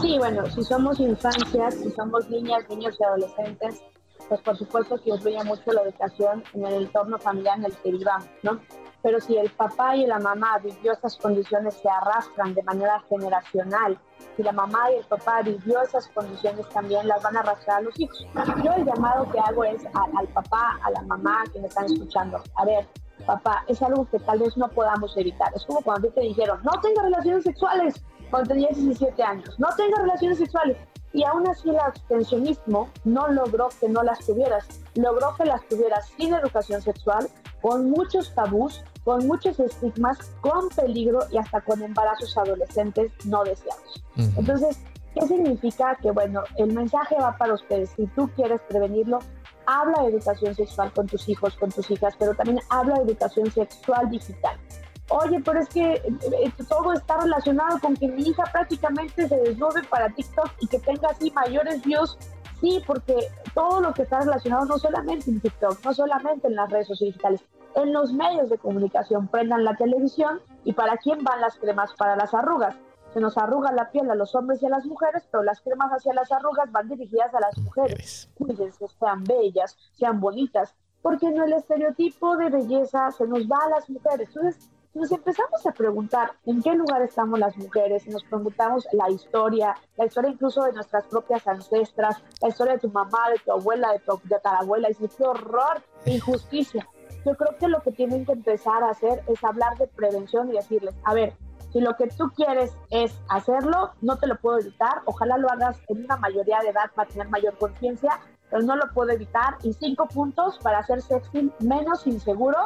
[0.00, 3.82] Sí, bueno, si somos infancias, si somos niñas, niños y adolescentes,
[4.30, 7.90] pues por supuesto que influye mucho la educación en el entorno familiar en el que
[7.90, 8.60] vivamos, ¿no?
[9.02, 13.98] Pero si el papá y la mamá vivió esas condiciones se arrastran de manera generacional,
[14.36, 17.80] si la mamá y el papá vivió esas condiciones también las van a arrastrar a
[17.80, 18.24] los hijos.
[18.62, 22.40] Yo el llamado que hago es al papá, a la mamá que me están escuchando.
[22.54, 22.86] A ver,
[23.26, 25.52] papá, es algo que tal vez no podamos evitar.
[25.56, 30.02] Es como cuando te dijeron, no tengas relaciones sexuales cuando tenías 17 años, no tengas
[30.02, 30.76] relaciones sexuales.
[31.12, 36.08] Y aún así el abstencionismo no logró que no las tuvieras, logró que las tuvieras
[36.16, 37.28] sin educación sexual,
[37.60, 44.04] con muchos tabús, con muchos estigmas, con peligro y hasta con embarazos adolescentes no deseados.
[44.36, 44.78] Entonces,
[45.14, 45.96] ¿qué significa?
[46.00, 47.90] Que bueno, el mensaje va para ustedes.
[47.96, 49.18] Si tú quieres prevenirlo,
[49.66, 53.50] habla de educación sexual con tus hijos, con tus hijas, pero también habla de educación
[53.50, 54.58] sexual digital
[55.10, 56.02] oye, pero es que eh,
[56.44, 60.78] eh, todo está relacionado con que mi hija prácticamente se desnude para TikTok y que
[60.78, 62.16] tenga así mayores views.
[62.60, 63.16] Sí, porque
[63.54, 67.14] todo lo que está relacionado no solamente en TikTok, no solamente en las redes sociales
[67.14, 67.44] digitales,
[67.74, 72.16] en los medios de comunicación, prendan la televisión y para quién van las cremas para
[72.16, 72.76] las arrugas.
[73.14, 75.90] Se nos arruga la piel a los hombres y a las mujeres, pero las cremas
[75.90, 78.30] hacia las arrugas van dirigidas a las mujeres.
[78.34, 83.70] Cuídense, sean bellas, sean bonitas, porque no el estereotipo de belleza se nos va a
[83.70, 84.28] las mujeres.
[84.28, 89.74] Entonces, nos empezamos a preguntar en qué lugar estamos las mujeres, nos preguntamos la historia,
[89.96, 93.92] la historia incluso de nuestras propias ancestras, la historia de tu mamá, de tu abuela,
[93.92, 96.86] de tu tatarabuela, y dices, qué horror, injusticia.
[97.24, 100.52] Yo creo que lo que tienen que empezar a hacer es hablar de prevención y
[100.52, 101.34] decirles, a ver,
[101.72, 105.78] si lo que tú quieres es hacerlo, no te lo puedo evitar, ojalá lo hagas
[105.88, 108.18] en una mayoría de edad para tener mayor conciencia,
[108.50, 109.56] pero no lo puedo evitar.
[109.62, 112.58] Y cinco puntos para hacer sexting menos inseguro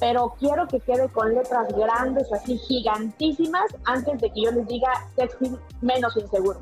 [0.00, 4.88] pero quiero que quede con letras grandes, así gigantísimas, antes de que yo les diga
[5.16, 6.60] sexting menos inseguro.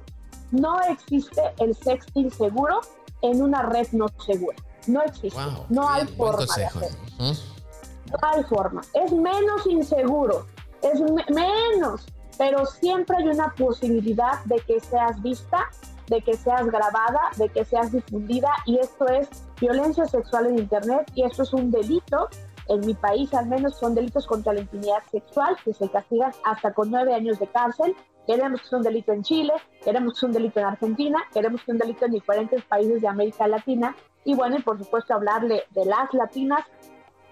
[0.51, 2.81] No existe el sexting seguro
[3.23, 4.57] en una red no segura.
[4.87, 5.41] No existe.
[5.69, 6.89] no hay forma de hacerlo.
[7.19, 8.83] No hay forma.
[8.95, 10.47] Es menos inseguro.
[10.83, 12.07] Es menos.
[12.37, 15.71] Pero siempre hay una posibilidad de que seas vista,
[16.09, 18.51] de que seas grabada, de que seas difundida.
[18.67, 19.29] Y esto es
[19.61, 22.29] violencia sexual en Internet y esto es un delito
[22.73, 26.73] en mi país al menos son delitos contra la intimidad sexual que se castigan hasta
[26.73, 27.95] con nueve años de cárcel.
[28.27, 29.53] Queremos que sea un delito en Chile,
[29.85, 33.03] queremos que sea un delito en Argentina, queremos que sea un delito en diferentes países
[33.03, 36.65] de América Latina y bueno, y por supuesto hablarle de las latinas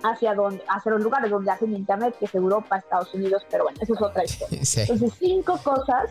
[0.02, 3.78] hacia, donde, hacia los lugares donde hacen internet, que es Europa, Estados Unidos, pero bueno,
[3.80, 4.60] eso es otra historia.
[4.60, 6.10] Entonces, cinco cosas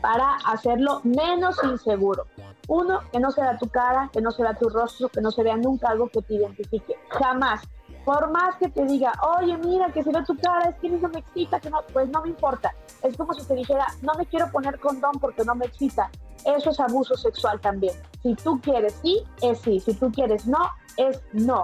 [0.00, 2.26] para hacerlo menos inseguro.
[2.68, 5.30] Uno, que no se vea tu cara, que no se vea tu rostro, que no
[5.30, 6.94] se vea nunca algo que te identifique.
[7.08, 7.62] Jamás
[8.08, 11.10] Por más que te diga, oye, mira, que se ve tu cara, es que no
[11.10, 12.74] me excita, que no, pues no me importa.
[13.02, 16.10] Es como si te dijera, no me quiero poner condón porque no me excita.
[16.46, 17.92] Eso es abuso sexual también.
[18.22, 19.78] Si tú quieres sí, es sí.
[19.78, 21.60] Si tú quieres no, es no.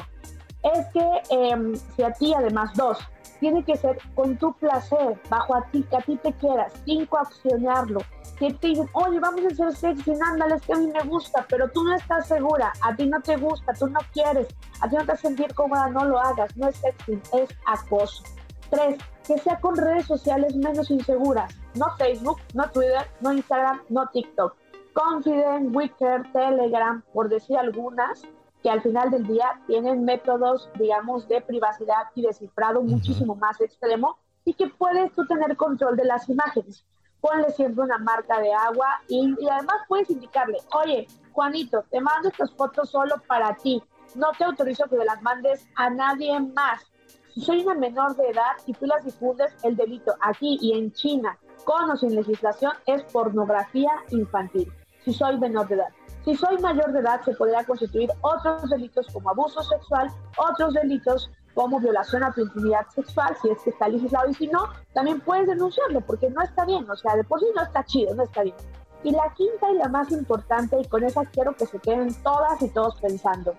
[0.63, 2.99] Es que em, si a ti, además, dos,
[3.41, 7.07] tiene que ser con tu placer, bajo a ti, que a ti te quieras, sin
[7.07, 8.01] coaccionarlo.
[8.39, 11.47] Que te dicen, oye, vamos a hacer sexy, ándale, es que a mí me gusta,
[11.49, 14.49] pero tú no estás segura, a ti no te gusta, tú no quieres,
[14.81, 18.25] a ti no te hace sentir cómoda, no lo hagas, no es sexy, es acoso.
[18.71, 24.09] Tres, que sea con redes sociales menos inseguras, no Facebook, no Twitter, no Instagram, no
[24.09, 24.57] TikTok.
[24.95, 28.23] Confident, Wicker, Telegram, por decir algunas,
[28.65, 34.17] que al final del día tienen métodos, digamos, de privacidad y descifrado muchísimo más extremo
[34.45, 36.85] y que puedes tú tener control de las imágenes.
[37.25, 42.29] Ponle siempre una marca de agua y, y además puedes indicarle, oye, Juanito, te mando
[42.29, 43.83] estas fotos solo para ti.
[44.15, 46.85] No te autorizo que las mandes a nadie más.
[47.33, 50.93] Si soy una menor de edad y tú las difundes, el delito aquí y en
[50.93, 54.71] China, con o sin legislación, es pornografía infantil.
[55.03, 55.89] Si soy menor de edad.
[56.27, 61.31] Si soy mayor de edad, se podría constituir otros delitos como abuso sexual, otros delitos
[61.55, 65.21] como violación a tu intimidad sexual, si es que está legislado, y si no, también
[65.21, 68.25] puedes denunciarlo, porque no está bien, o sea, de por sí no está chido, no
[68.25, 68.57] está bien.
[69.05, 72.61] Y la quinta y la más importante, y con esa quiero que se queden todas
[72.63, 73.55] y todos pensando,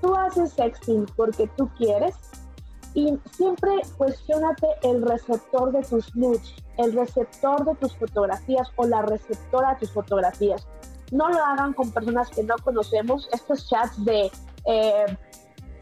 [0.00, 2.14] tú haces sexting porque tú quieres,
[2.94, 9.02] y siempre cuestionate el receptor de tus nudes, el receptor de tus fotografías o la
[9.02, 10.66] receptora de tus fotografías
[11.10, 13.28] no lo hagan con personas que no conocemos.
[13.32, 14.30] Estos chats de
[14.66, 15.18] eh,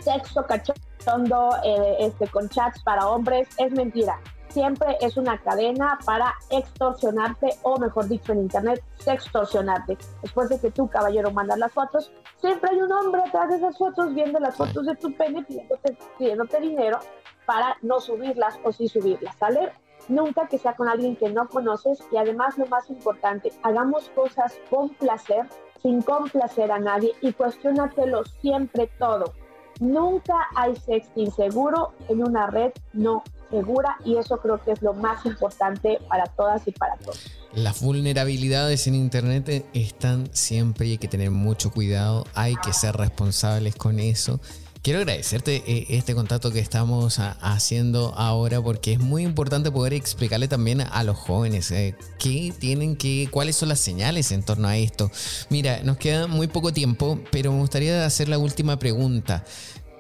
[0.07, 4.21] sexo cachondo, eh, este, con chats para hombres, es mentira.
[4.49, 9.99] Siempre es una cadena para extorsionarte, o mejor dicho en internet, sextorsionarte.
[10.23, 13.77] Después de que tu caballero manda las fotos, siempre hay un hombre atrás de esas
[13.77, 17.01] fotos viendo las fotos de tu pene pidiéndote, pidiéndote dinero
[17.45, 19.73] para no subirlas o sí subirlas, ¿sale?
[20.09, 24.57] nunca que sea con alguien que no conoces y además lo más importante, hagamos cosas
[24.71, 25.47] con placer,
[25.83, 29.35] sin complacer a nadie y cuestionatelo siempre todo.
[29.81, 34.93] Nunca hay sexting seguro en una red no segura y eso creo que es lo
[34.95, 37.31] más importante para todas y para todos.
[37.55, 42.97] Las vulnerabilidades en Internet están siempre y hay que tener mucho cuidado, hay que ser
[42.97, 44.41] responsables con eso.
[44.87, 50.47] Quiero agradecerte eh, este contacto que estamos haciendo ahora porque es muy importante poder explicarle
[50.47, 54.77] también a los jóvenes eh, qué tienen que, cuáles son las señales en torno a
[54.77, 55.11] esto.
[55.51, 59.45] Mira, nos queda muy poco tiempo, pero me gustaría hacer la última pregunta.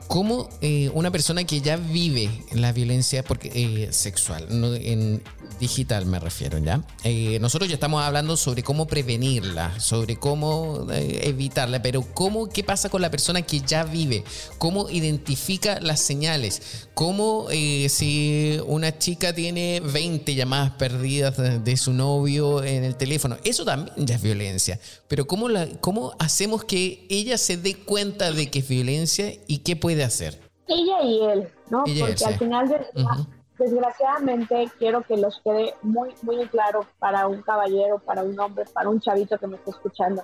[0.09, 5.23] ¿Cómo eh, una persona que ya vive la violencia porque, sexual, en,
[5.61, 6.83] digital me refiero, ¿ya?
[7.05, 12.63] Eh, nosotros ya estamos hablando sobre cómo prevenirla, sobre cómo eh, evitarla, pero ¿cómo, qué
[12.63, 14.25] pasa con la persona que ya vive?
[14.59, 16.89] ¿Cómo identifica las señales?
[16.95, 23.37] ¿Cómo eh, si una chica tiene 20 llamadas perdidas de, su novio en el teléfono?
[23.45, 24.79] Eso también ya es violencia,
[25.09, 25.49] pero ¿cómo,
[25.81, 30.41] cómo hacemos que ella se dé cuenta de que es violencia y qué puede hacer?
[30.69, 31.85] Ella y él, ¿no?
[31.85, 32.87] Porque al final de
[33.59, 38.89] desgraciadamente quiero que los quede muy, muy claro para un caballero, para un hombre, para
[38.89, 40.23] un chavito que me esté escuchando.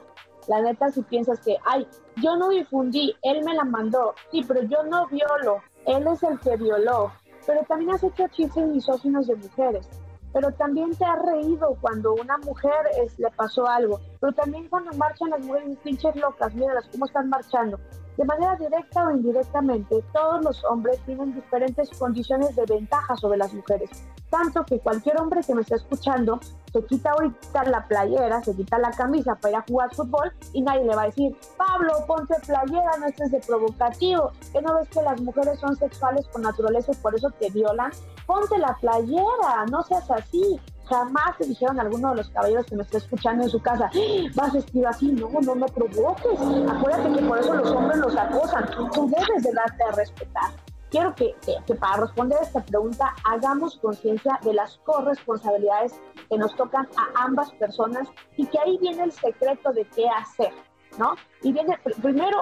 [0.49, 4.63] La neta, si piensas que, ay, yo no difundí, él me la mandó, sí, pero
[4.65, 7.13] yo no violo, él es el que violó,
[7.47, 9.89] pero también has hecho chistes misóginos de mujeres,
[10.33, 12.75] pero también te has reído cuando una mujer
[13.19, 17.79] le pasó algo, pero también cuando marchan las mujeres pinches locas, míralas cómo están marchando,
[18.17, 23.53] de manera directa o indirectamente, todos los hombres tienen diferentes condiciones de ventaja sobre las
[23.55, 23.91] mujeres.
[24.31, 26.41] Tanto que cualquier hombre que me esté escuchando
[26.73, 30.63] se quita ahorita la playera, se quita la camisa para ir a jugar fútbol y
[30.63, 34.89] nadie le va a decir, Pablo, ponte playera, no estés de provocativo, que no ves
[34.89, 37.91] que las mujeres son sexuales por naturaleza y por eso te violan.
[38.27, 40.61] Ponte la playera, no seas así
[40.93, 43.91] jamás te dijeron a alguno de los caballeros que me está escuchando en su casa,
[44.35, 46.39] vas vestido así, no, no me provoques.
[46.69, 48.67] Acuérdate que por eso los hombres los acosan.
[48.93, 50.53] Tú debes de darte a respetar.
[50.91, 51.35] Quiero que,
[51.67, 57.25] que, para responder a esta pregunta hagamos conciencia de las corresponsabilidades que nos tocan a
[57.25, 60.53] ambas personas y que ahí viene el secreto de qué hacer.
[60.99, 61.15] ¿no?
[61.43, 62.41] Y viene, primero,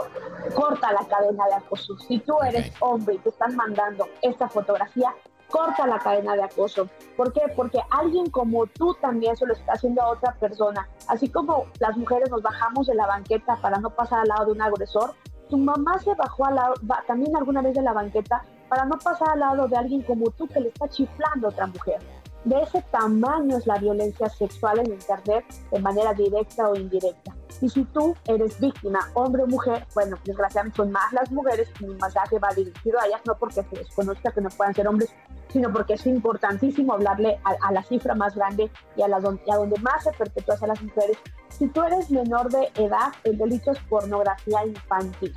[0.56, 1.96] corta la cadena de acoso.
[2.08, 5.14] Si tú eres hombre y te están mandando esta fotografía,
[5.50, 6.88] corta la cadena de acoso.
[7.16, 7.42] ¿Por qué?
[7.54, 10.88] Porque alguien como tú también se lo está haciendo a otra persona.
[11.08, 14.52] Así como las mujeres nos bajamos de la banqueta para no pasar al lado de
[14.52, 15.14] un agresor,
[15.48, 16.74] tu mamá se bajó al lado,
[17.06, 20.46] también alguna vez de la banqueta para no pasar al lado de alguien como tú
[20.46, 21.98] que le está chiflando a otra mujer.
[22.44, 27.36] De ese tamaño es la violencia sexual en Internet de manera directa o indirecta.
[27.60, 31.84] Y si tú eres víctima, hombre o mujer, bueno, desgraciadamente son más las mujeres y
[31.84, 35.10] mi mensaje va dirigido a ellas, no porque se desconozca que no puedan ser hombres,
[35.52, 40.04] sino porque es importantísimo hablarle a, la cifra más grande y a, la, donde más
[40.04, 41.18] se perpetúa a las mujeres.
[41.50, 45.34] Si tú eres menor de edad, el delito es pornografía infantil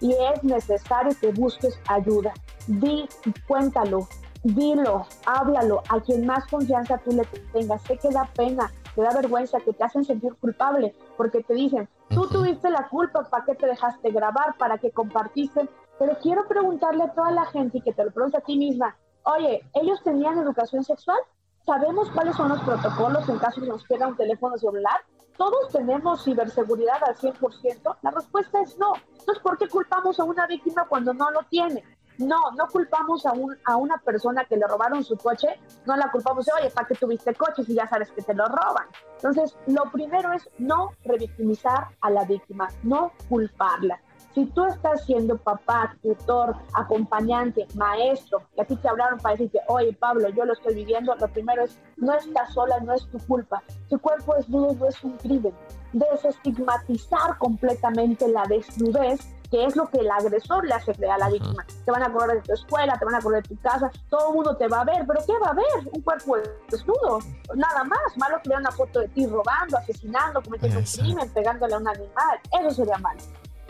[0.00, 2.32] y es necesario que busques ayuda.
[2.66, 3.08] Di,
[3.46, 4.08] cuéntalo,
[4.42, 7.82] dilo, háblalo a quien más confianza tú le tengas.
[7.82, 11.88] Sé que da pena, te da vergüenza, que te hacen sentir culpable, porque te dicen,
[12.08, 14.56] tú tuviste la culpa, ¿para qué te dejaste grabar?
[14.58, 15.68] ¿Para qué compartiste?
[15.98, 18.96] Pero quiero preguntarle a toda la gente y que te lo preguntes a ti misma,
[19.24, 21.18] oye, ¿ellos tenían educación sexual?
[21.66, 25.00] ¿Sabemos cuáles son los protocolos en caso de que nos pierda un teléfono celular?
[25.36, 27.96] ¿Todos tenemos ciberseguridad al 100%?
[28.02, 28.92] La respuesta es no.
[29.18, 31.84] Entonces, ¿por qué culpamos a una víctima cuando no lo tiene?
[32.20, 35.48] No, no culpamos a, un, a una persona que le robaron su coche,
[35.86, 38.86] no la culpamos oye, ¿para qué tuviste coche si ya sabes que te lo roban?
[39.16, 44.00] Entonces, lo primero es no revictimizar a la víctima, no culparla.
[44.34, 49.60] Si tú estás siendo papá, tutor, acompañante, maestro, y a ti te hablaron para decirte,
[49.66, 53.18] oye Pablo, yo lo estoy viviendo, lo primero es, no estás sola, no es tu
[53.18, 53.62] culpa.
[53.88, 55.54] Tu cuerpo desnudo no es un crimen.
[55.92, 59.20] Desestigmatizar completamente la desnudez
[59.50, 61.66] que es lo que el agresor le hace creer a la víctima.
[61.84, 64.28] Te van a correr de tu escuela, te van a correr de tu casa, todo
[64.28, 65.90] el mundo te va a ver, pero ¿qué va a ver?
[65.92, 66.36] Un cuerpo
[66.70, 67.18] desnudo,
[67.54, 68.16] nada más.
[68.16, 72.40] Malo que una foto de ti robando, asesinando, cometiendo un crimen, pegándole a un animal,
[72.60, 73.20] eso sería malo.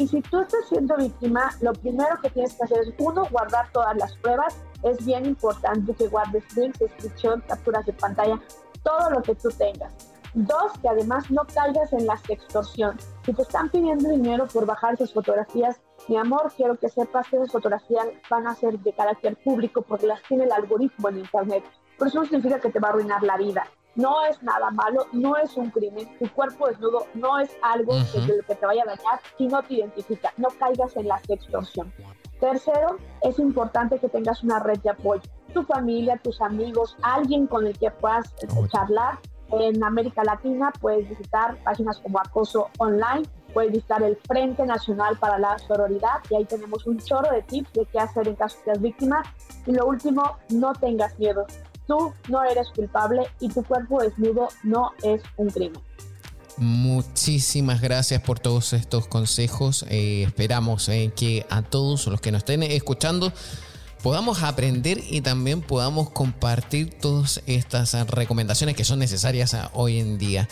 [0.01, 3.71] Y si tú estás siendo víctima, lo primero que tienes que hacer es, uno, guardar
[3.71, 4.57] todas las pruebas.
[4.83, 8.41] Es bien importante que guardes links, descripción, capturas de pantalla,
[8.83, 9.93] todo lo que tú tengas.
[10.35, 12.97] Dos, que además no caigas en la extorsión.
[13.25, 17.37] Si te están pidiendo dinero por bajar tus fotografías, mi amor, quiero que sepas que
[17.37, 21.65] esas fotografías van a ser de carácter público porque las tiene el algoritmo en Internet.
[21.99, 23.65] Pero eso no significa que te va a arruinar la vida
[23.97, 28.55] no es nada malo, no es un crimen, tu cuerpo desnudo no es algo que,
[28.55, 31.93] te vaya a dañar si no te identifica, no caigas en la extorsión.
[32.41, 35.23] Tercero, es importante que tengas una red de apoyo,
[35.53, 38.33] tu familia, tus amigos, alguien con el que puedas
[38.73, 39.19] charlar.
[39.53, 43.23] En América Latina puedes visitar páginas como Acoso Online,
[43.53, 47.73] puedes visitar el Frente Nacional para la Sororidad y ahí tenemos un chorro de tips
[47.73, 49.23] de qué hacer en caso de seas víctima.
[49.67, 51.47] Y lo último, no tengas miedo
[51.91, 55.83] tú no eres culpable y tu cuerpo desnudo no es un crimen.
[56.57, 59.85] Muchísimas gracias por todos estos consejos.
[59.89, 63.33] Eh, esperamos eh, que a todos los que nos estén escuchando
[64.03, 70.49] podamos aprender y también podamos compartir todas estas recomendaciones que son necesarias hoy en día.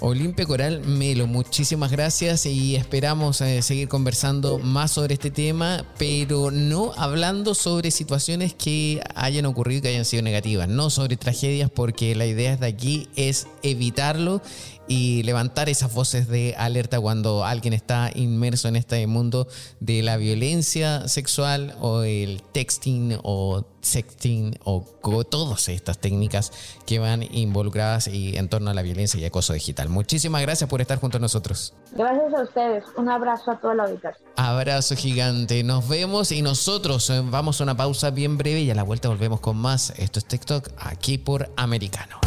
[0.00, 6.50] Olimpia Coral Melo, muchísimas gracias y esperamos eh, seguir conversando más sobre este tema, pero
[6.50, 12.14] no hablando sobre situaciones que hayan ocurrido que hayan sido negativas, no sobre tragedias, porque
[12.14, 14.42] la idea de aquí es evitarlo
[14.88, 19.48] y levantar esas voces de alerta cuando alguien está inmerso en este mundo
[19.80, 24.84] de la violencia sexual o el texting o sexting o
[25.24, 26.52] todas estas técnicas
[26.86, 29.88] que van involucradas y en torno a la violencia y acoso digital.
[29.88, 31.74] Muchísimas gracias por estar junto a nosotros.
[31.92, 32.84] Gracias a ustedes.
[32.96, 34.16] Un abrazo a toda la audiencia.
[34.36, 35.62] Abrazo gigante.
[35.62, 39.08] Nos vemos y nosotros eh, vamos a una pausa bien breve y a la vuelta
[39.08, 39.90] volvemos con más.
[39.96, 42.20] Esto es TikTok aquí por Americano.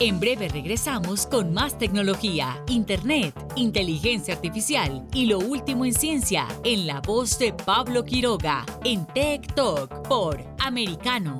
[0.00, 6.88] En breve regresamos con más tecnología, internet, inteligencia artificial y lo último en ciencia en
[6.88, 11.38] la voz de Pablo Quiroga en Tech Talk por Americano.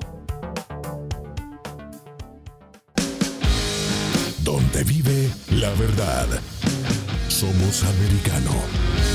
[4.41, 6.27] Donde vive la verdad.
[7.27, 9.14] Somos americano.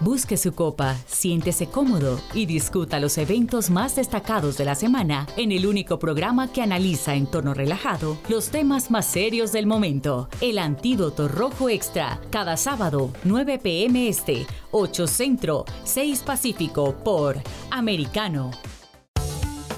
[0.00, 5.52] Busque su copa, siéntese cómodo y discuta los eventos más destacados de la semana en
[5.52, 10.28] el único programa que analiza en tono relajado los temas más serios del momento.
[10.42, 17.36] El Antídoto Rojo Extra, cada sábado, 9 pm este, 8 Centro, 6 Pacífico por
[17.70, 18.50] Americano.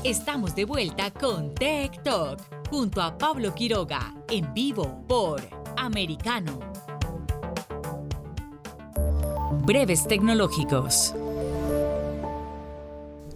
[0.02, 5.40] Estamos de vuelta con Tech Talk junto a Pablo Quiroga en vivo por
[5.76, 6.77] Americano.
[9.68, 11.12] Breves tecnológicos.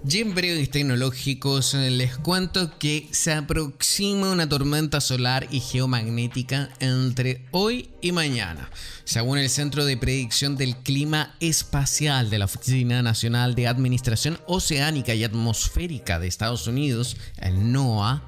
[0.09, 7.45] Y en breves tecnológicos les cuento que se aproxima una tormenta solar y geomagnética entre
[7.51, 8.71] hoy y mañana.
[9.05, 15.13] Según el Centro de Predicción del Clima Espacial de la Oficina Nacional de Administración Oceánica
[15.13, 18.27] y Atmosférica de Estados Unidos, el NOAA,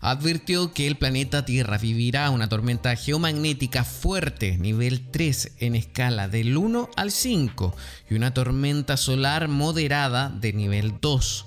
[0.00, 6.56] advirtió que el planeta Tierra vivirá una tormenta geomagnética fuerte, nivel 3 en escala del
[6.56, 7.76] 1 al 5,
[8.10, 11.46] y una tormenta solar moderada de nivel 2.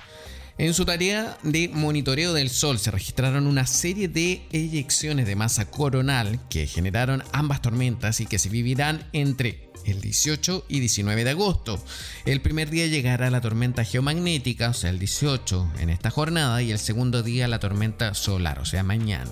[0.57, 5.71] En su tarea de monitoreo del Sol se registraron una serie de eyecciones de masa
[5.71, 11.29] coronal que generaron ambas tormentas y que se vivirán entre el 18 y 19 de
[11.29, 11.83] agosto.
[12.25, 16.71] El primer día llegará la tormenta geomagnética, o sea, el 18 en esta jornada, y
[16.71, 19.31] el segundo día la tormenta solar, o sea, mañana.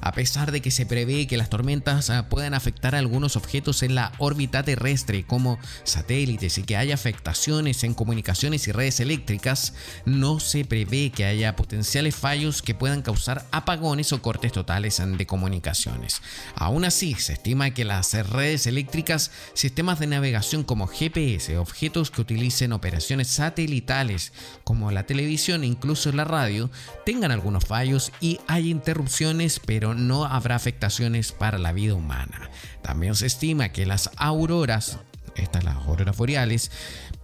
[0.00, 3.82] A pesar de que se prevé que las tormentas ah, puedan afectar a algunos objetos
[3.82, 9.74] en la órbita terrestre, como satélites, y que haya afectaciones en comunicaciones y redes eléctricas,
[10.04, 15.26] no se prevé que haya potenciales fallos que puedan causar apagones o cortes totales de
[15.26, 16.20] comunicaciones.
[16.54, 22.22] Aún así, se estima que las redes eléctricas, sistemas de navegación como GPS, objetos que
[22.22, 24.32] utilicen operaciones satelitales
[24.64, 26.70] como la televisión e incluso la radio,
[27.04, 32.50] tengan algunos fallos y hay interrupciones, pero no habrá afectaciones para la vida humana.
[32.80, 34.98] También se estima que las auroras,
[35.36, 36.70] estas las auroras boreales,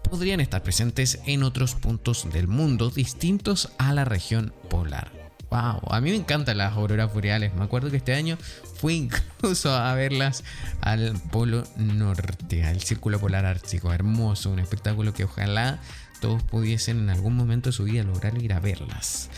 [0.02, 5.10] podrían estar presentes en otros puntos del mundo distintos a la región polar.
[5.50, 7.54] Wow, a mí me encantan las auroras boreales.
[7.54, 8.38] Me acuerdo que este año
[8.80, 10.42] fui incluso a verlas
[10.80, 13.92] al Polo Norte, al Círculo Polar Ártico.
[13.92, 15.80] Hermoso, un espectáculo que ojalá
[16.20, 19.28] todos pudiesen en algún momento de su vida lograr ir a verlas.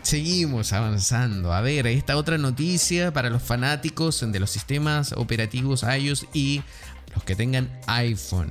[0.00, 1.52] Seguimos avanzando.
[1.52, 6.62] A ver, esta otra noticia para los fanáticos de los sistemas operativos iOS y
[7.14, 8.50] los que tengan iPhone.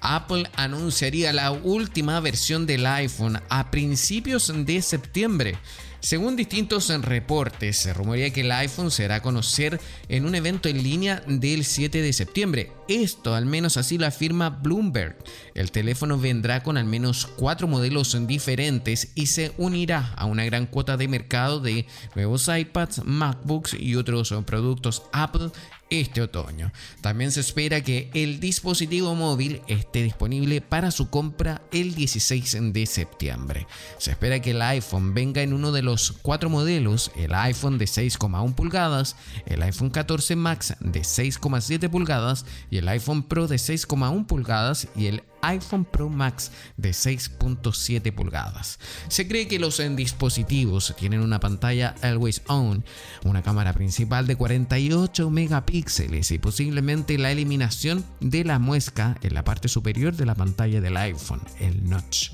[0.00, 5.58] Apple anunciaría la última versión del iPhone a principios de septiembre.
[6.04, 9.80] Según distintos reportes, se rumorea que el iPhone será a conocer
[10.10, 12.72] en un evento en línea del 7 de septiembre.
[12.88, 15.16] Esto al menos así lo afirma Bloomberg.
[15.54, 20.66] El teléfono vendrá con al menos cuatro modelos diferentes y se unirá a una gran
[20.66, 25.52] cuota de mercado de nuevos iPads, MacBooks y otros productos Apple
[25.90, 26.72] este otoño.
[27.00, 32.86] También se espera que el dispositivo móvil esté disponible para su compra el 16 de
[32.86, 33.66] septiembre.
[33.98, 37.86] Se espera que el iPhone venga en uno de los cuatro modelos, el iPhone de
[37.86, 39.16] 6,1 pulgadas,
[39.46, 45.06] el iPhone 14 Max de 6,7 pulgadas y el iPhone Pro de 6,1 pulgadas y
[45.06, 48.78] el iPhone Pro Max de 6.7 pulgadas.
[49.08, 52.84] Se cree que los dispositivos tienen una pantalla Always On,
[53.24, 59.44] una cámara principal de 48 megapíxeles y posiblemente la eliminación de la muesca en la
[59.44, 62.30] parte superior de la pantalla del iPhone, el notch.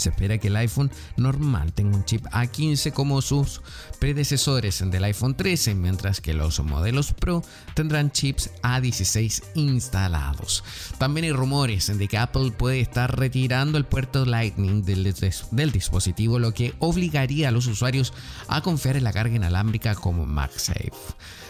[0.00, 3.62] Se espera que el iPhone normal tenga un chip A15 como sus
[3.98, 7.42] predecesores del iPhone 13, mientras que los modelos Pro
[7.74, 10.64] tendrán chips A16 instalados.
[10.98, 15.14] También hay rumores de que Apple puede estar retirando el puerto Lightning del,
[15.50, 18.12] del dispositivo, lo que obligaría a los usuarios
[18.48, 20.92] a confiar en la carga inalámbrica como MagSafe.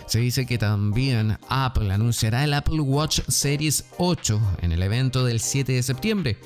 [0.07, 5.38] Se dice que también Apple anunciará el Apple Watch Series 8 en el evento del
[5.38, 6.36] 7 de septiembre.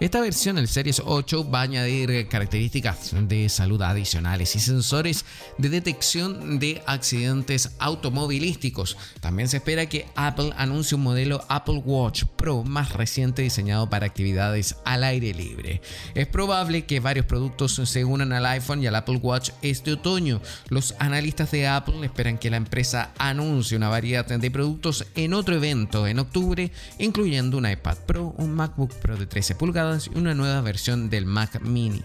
[0.00, 5.24] Esta versión, el Series 8, va a añadir características de salud adicionales y sensores
[5.58, 8.96] de detección de accidentes automovilísticos.
[9.20, 14.06] También se espera que Apple anuncie un modelo Apple Watch Pro más reciente diseñado para
[14.06, 15.82] actividades al aire libre.
[16.14, 20.40] Es probable que varios productos se unan al iPhone y al Apple Watch este otoño.
[20.68, 25.56] Los analistas de Apple esperan que la empresa anuncie una variedad de productos en otro
[25.56, 26.70] evento en octubre,
[27.00, 31.24] incluyendo un iPad Pro, un MacBook Pro de 13 pulgadas, y una nueva versión del
[31.26, 32.02] Mac Mini.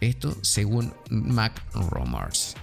[0.00, 2.54] Esto según Mac Rumors.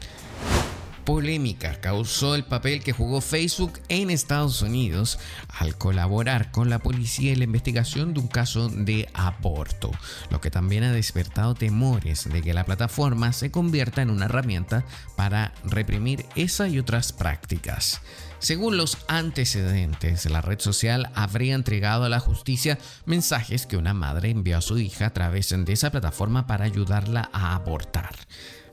[1.05, 7.31] Polémica causó el papel que jugó Facebook en Estados Unidos al colaborar con la policía
[7.31, 9.91] en la investigación de un caso de aborto,
[10.31, 14.83] lo que también ha despertado temores de que la plataforma se convierta en una herramienta
[15.15, 18.01] para reprimir esa y otras prácticas.
[18.45, 22.77] Según los antecedentes, la red social habría entregado a la justicia
[23.07, 27.27] mensajes que una madre envió a su hija a través de esa plataforma para ayudarla
[27.33, 28.13] a abortar.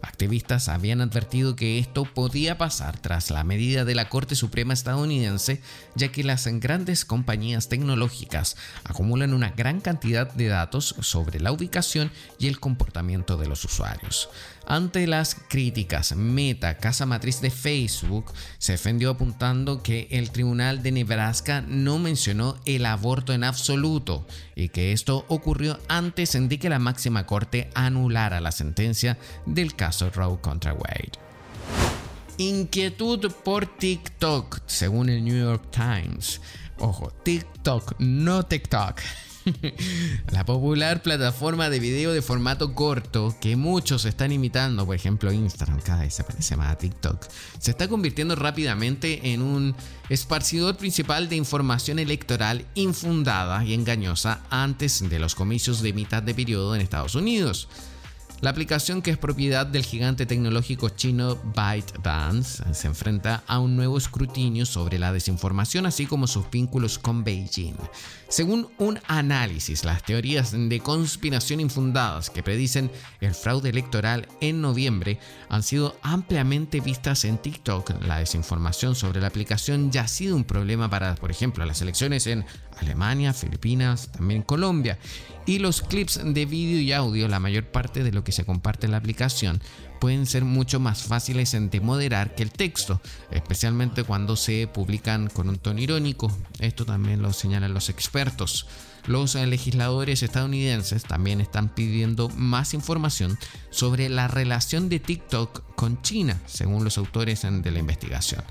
[0.02, 5.62] Activistas habían advertido que esto podía pasar tras la medida de la Corte Suprema estadounidense,
[5.94, 12.10] ya que las grandes compañías tecnológicas acumulan una gran cantidad de datos sobre la ubicación
[12.40, 14.28] y el comportamiento de los usuarios.
[14.66, 20.92] Ante las críticas, Meta, casa matriz de Facebook, se defendió apuntando que el Tribunal de
[20.92, 26.78] Nebraska no mencionó el aborto en absoluto y que esto ocurrió antes de que la
[26.78, 31.12] máxima corte anulara la sentencia del caso Roe contra Wade.
[32.38, 36.40] Inquietud por TikTok, según el New York Times.
[36.78, 39.00] Ojo, TikTok, no TikTok.
[40.30, 45.80] la popular plataforma de video de formato corto que muchos están imitando, por ejemplo Instagram,
[45.80, 47.26] cada vez se parece más a TikTok,
[47.58, 49.74] se está convirtiendo rápidamente en un
[50.08, 56.34] esparcidor principal de información electoral infundada y engañosa antes de los comicios de mitad de
[56.34, 57.68] periodo en Estados Unidos.
[58.42, 63.96] La aplicación que es propiedad del gigante tecnológico chino ByteDance se enfrenta a un nuevo
[63.96, 67.76] escrutinio sobre la desinformación así como sus vínculos con Beijing.
[68.28, 72.90] Según un análisis, las teorías de conspiración infundadas que predicen
[73.20, 78.02] el fraude electoral en noviembre han sido ampliamente vistas en TikTok.
[78.08, 82.26] La desinformación sobre la aplicación ya ha sido un problema para, por ejemplo, las elecciones
[82.26, 82.44] en
[82.82, 84.98] Alemania, Filipinas, también Colombia.
[85.46, 88.86] Y los clips de vídeo y audio, la mayor parte de lo que se comparte
[88.86, 89.60] en la aplicación,
[90.00, 95.48] pueden ser mucho más fáciles de moderar que el texto, especialmente cuando se publican con
[95.48, 96.30] un tono irónico.
[96.58, 98.66] Esto también lo señalan los expertos.
[99.06, 103.36] Los legisladores estadounidenses también están pidiendo más información
[103.70, 108.42] sobre la relación de TikTok con China, según los autores de la investigación.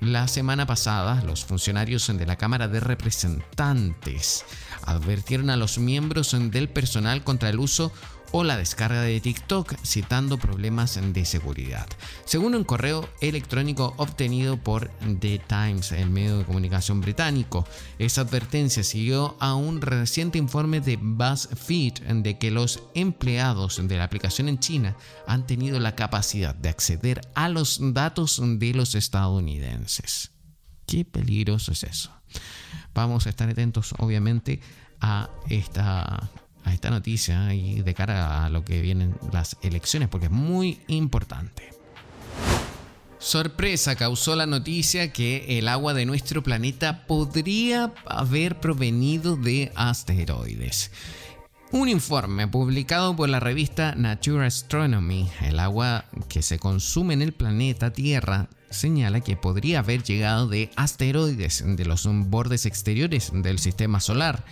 [0.00, 4.46] La semana pasada, los funcionarios de la Cámara de Representantes
[4.82, 7.92] advirtieron a los miembros del personal contra el uso
[8.32, 11.86] o la descarga de TikTok citando problemas de seguridad.
[12.24, 17.66] Según un correo electrónico obtenido por The Times, el medio de comunicación británico,
[17.98, 24.04] esa advertencia siguió a un reciente informe de BuzzFeed de que los empleados de la
[24.04, 30.30] aplicación en China han tenido la capacidad de acceder a los datos de los estadounidenses.
[30.86, 32.10] Qué peligroso es eso.
[32.94, 34.60] Vamos a estar atentos, obviamente,
[35.00, 36.30] a esta
[36.64, 40.80] a esta noticia y de cara a lo que vienen las elecciones, porque es muy
[40.88, 41.70] importante.
[43.18, 50.90] Sorpresa causó la noticia que el agua de nuestro planeta podría haber provenido de asteroides.
[51.72, 57.32] Un informe publicado por la revista Nature Astronomy, el agua que se consume en el
[57.32, 64.00] planeta Tierra, señala que podría haber llegado de asteroides de los bordes exteriores del sistema
[64.00, 64.44] solar.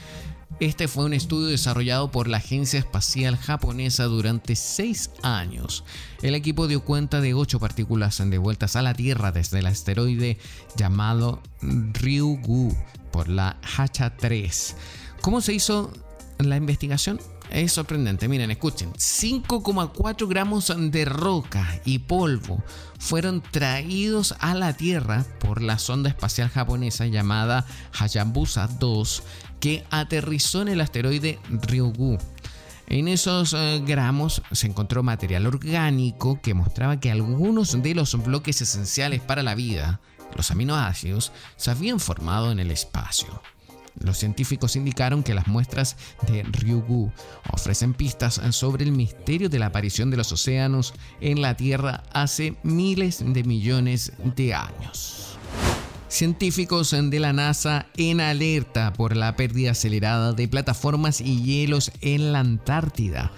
[0.61, 5.85] Este fue un estudio desarrollado por la Agencia Espacial Japonesa durante seis años.
[6.21, 10.37] El equipo dio cuenta de ocho partículas devueltas a la Tierra desde el asteroide
[10.75, 12.77] llamado Ryugu
[13.13, 14.77] por la Hacha 3.
[15.21, 15.93] ¿Cómo se hizo
[16.39, 17.21] la investigación?
[17.51, 18.93] Es sorprendente, miren, escuchen.
[18.93, 22.63] 5,4 gramos de roca y polvo
[22.99, 27.65] fueron traídos a la Tierra por la sonda espacial japonesa llamada
[27.99, 29.23] Hayabusa 2
[29.61, 32.19] que aterrizó en el asteroide Ryugu.
[32.87, 38.63] En esos eh, gramos se encontró material orgánico que mostraba que algunos de los bloques
[38.63, 40.01] esenciales para la vida,
[40.35, 43.43] los aminoácidos, se habían formado en el espacio.
[44.01, 45.97] Los científicos indicaron que las muestras
[46.29, 47.13] de Ryugu
[47.53, 52.57] ofrecen pistas sobre el misterio de la aparición de los océanos en la Tierra hace
[52.63, 55.37] miles de millones de años.
[56.09, 62.33] Científicos de la NASA en alerta por la pérdida acelerada de plataformas y hielos en
[62.33, 63.31] la Antártida.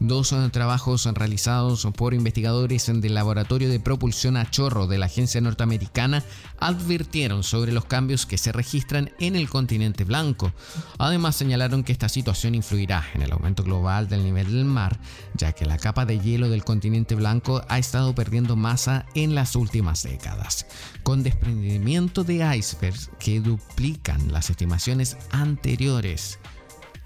[0.00, 6.22] Dos trabajos realizados por investigadores del Laboratorio de Propulsión a Chorro de la agencia norteamericana
[6.60, 10.52] advirtieron sobre los cambios que se registran en el continente blanco.
[10.98, 15.00] Además señalaron que esta situación influirá en el aumento global del nivel del mar,
[15.34, 19.56] ya que la capa de hielo del continente blanco ha estado perdiendo masa en las
[19.56, 20.66] últimas décadas,
[21.02, 26.38] con desprendimiento de icebergs que duplican las estimaciones anteriores.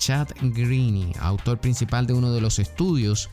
[0.03, 3.30] Chad Greene, autor principal de uno de los estudios,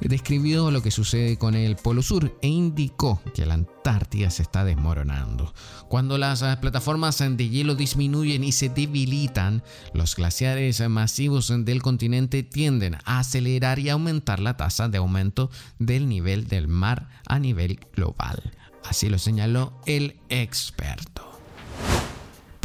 [0.00, 4.64] describió lo que sucede con el Polo Sur e indicó que la Antártida se está
[4.64, 5.52] desmoronando.
[5.90, 9.62] Cuando las plataformas de hielo disminuyen y se debilitan,
[9.92, 16.08] los glaciares masivos del continente tienden a acelerar y aumentar la tasa de aumento del
[16.08, 18.54] nivel del mar a nivel global.
[18.88, 21.38] Así lo señaló el experto.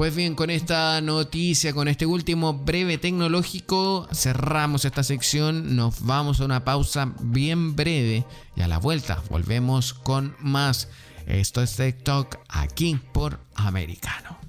[0.02, 6.42] Pues bien, con esta noticia, con este último breve tecnológico, cerramos esta sección, nos vamos
[6.42, 8.26] a una pausa bien breve
[8.56, 10.88] y a la vuelta volvemos con más.
[11.28, 14.40] Esto es TikTok aquí por Americano.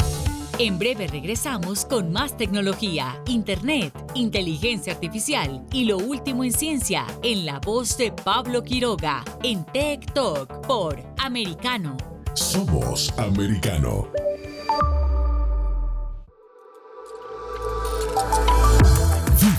[0.58, 7.44] En breve regresamos con más tecnología, internet, inteligencia artificial y lo último en ciencia en
[7.44, 11.98] la voz de Pablo Quiroga en Tech Talk por Americano.
[12.32, 14.08] Somos Americano.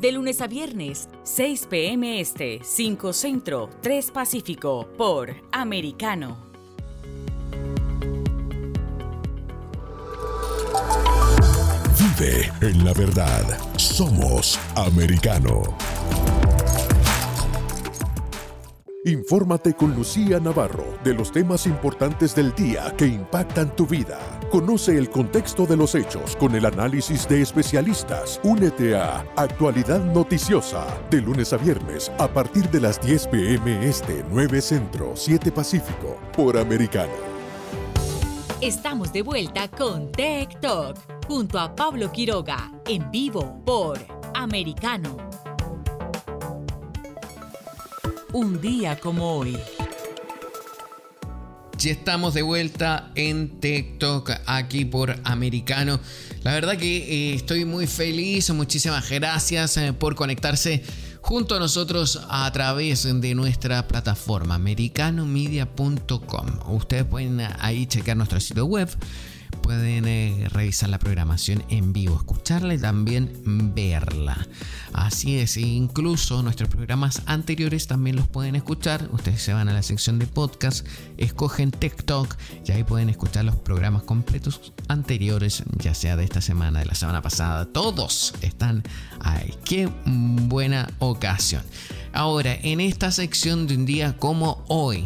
[0.00, 2.20] de lunes a viernes, 6 p.m.
[2.20, 6.46] Este, 5 Centro, 3 Pacífico, por Americano.
[11.98, 13.44] Vive en la verdad.
[13.76, 15.62] Somos Americano.
[19.04, 24.35] Infórmate con Lucía Navarro de los temas importantes del día que impactan tu vida.
[24.50, 28.40] Conoce el contexto de los hechos con el análisis de especialistas.
[28.44, 34.24] Únete a Actualidad Noticiosa de lunes a viernes a partir de las 10 pm este
[34.30, 37.12] 9 Centro 7 Pacífico por Americano.
[38.60, 43.98] Estamos de vuelta con Tech Talk junto a Pablo Quiroga en vivo por
[44.32, 45.16] Americano.
[48.32, 49.58] Un día como hoy.
[51.78, 56.00] Ya estamos de vuelta en TikTok aquí por Americano.
[56.42, 60.82] La verdad que eh, estoy muy feliz, muchísimas gracias eh, por conectarse
[61.20, 66.74] junto a nosotros a través de nuestra plataforma americanomedia.com.
[66.74, 68.88] Ustedes pueden ahí checar nuestro sitio web
[69.62, 74.46] pueden eh, revisar la programación en vivo, escucharla y también verla.
[74.92, 79.08] Así es, e incluso nuestros programas anteriores también los pueden escuchar.
[79.12, 80.86] Ustedes se van a la sección de podcast,
[81.16, 82.34] escogen TikTok
[82.64, 86.94] y ahí pueden escuchar los programas completos anteriores, ya sea de esta semana, de la
[86.94, 87.66] semana pasada.
[87.66, 88.82] Todos están
[89.20, 89.54] ahí.
[89.64, 91.62] Qué buena ocasión.
[92.12, 95.04] Ahora, en esta sección de un día como hoy,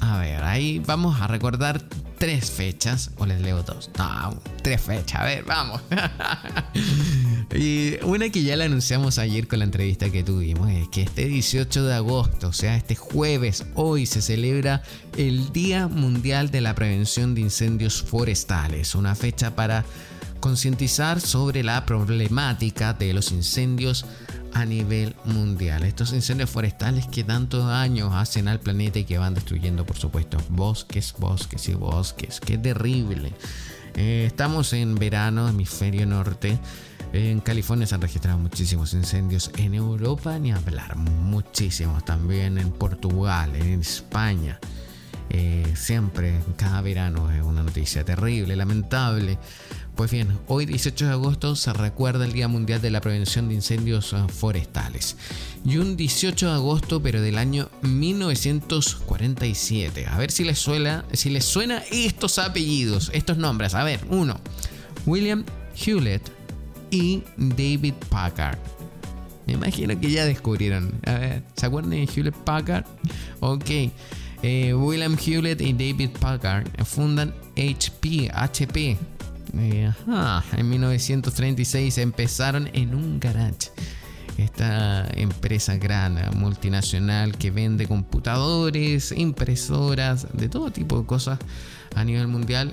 [0.00, 1.80] a ver, ahí vamos a recordar
[2.18, 3.90] tres fechas, o les leo dos.
[3.96, 5.80] No, tres fechas, a ver, vamos.
[7.54, 11.26] y una que ya la anunciamos ayer con la entrevista que tuvimos es que este
[11.26, 14.82] 18 de agosto, o sea, este jueves, hoy se celebra
[15.16, 19.84] el Día Mundial de la Prevención de Incendios Forestales, una fecha para
[20.40, 24.06] concientizar sobre la problemática de los incendios
[24.58, 25.84] a nivel mundial.
[25.84, 30.38] Estos incendios forestales que tantos daños hacen al planeta y que van destruyendo, por supuesto,
[30.50, 32.40] bosques, bosques y bosques.
[32.40, 33.32] Qué terrible.
[33.94, 36.58] Eh, estamos en verano, hemisferio norte.
[37.12, 39.50] En California se han registrado muchísimos incendios.
[39.56, 42.04] En Europa ni hablar, muchísimos.
[42.04, 44.58] También en Portugal, en España.
[45.30, 49.38] Eh, siempre, cada verano es una noticia terrible, lamentable.
[49.98, 53.54] Pues bien, hoy 18 de agosto se recuerda el Día Mundial de la Prevención de
[53.54, 55.16] Incendios eh, Forestales.
[55.64, 60.06] Y un 18 de agosto, pero del año 1947.
[60.06, 63.74] A ver si les suena, si les suena estos apellidos, estos nombres.
[63.74, 64.38] A ver, uno,
[65.04, 65.44] William
[65.74, 66.22] Hewlett
[66.92, 68.60] y David Packard.
[69.48, 70.92] Me imagino que ya descubrieron.
[71.06, 72.84] A ver, ¿se acuerdan de Hewlett Packard?
[73.40, 73.90] Ok.
[74.44, 78.96] Eh, William Hewlett y David Packard fundan HP, HP
[79.52, 83.70] en 1936 empezaron en un garage
[84.38, 91.40] esta empresa gran, multinacional que vende computadores, impresoras, de todo tipo de cosas
[91.96, 92.72] a nivel mundial,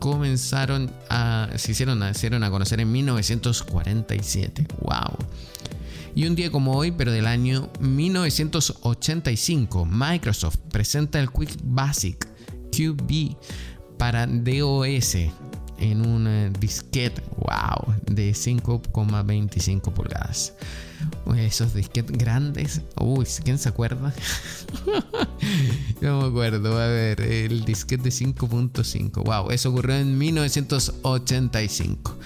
[0.00, 4.66] comenzaron a se hicieron, se hicieron a conocer en 1947.
[4.80, 5.16] ¡Wow!
[6.16, 12.26] Y un día como hoy, pero del año 1985, Microsoft presenta el Quick Basic
[12.72, 13.36] QB
[13.96, 15.16] para DOS
[15.78, 20.54] en un disquete, wow, de 5,25 pulgadas.
[21.36, 24.14] Esos disquetes grandes, uy, ¿quién se acuerda?
[26.00, 32.16] no me acuerdo, a ver, el disquete de 5.5, wow, eso ocurrió en 1985.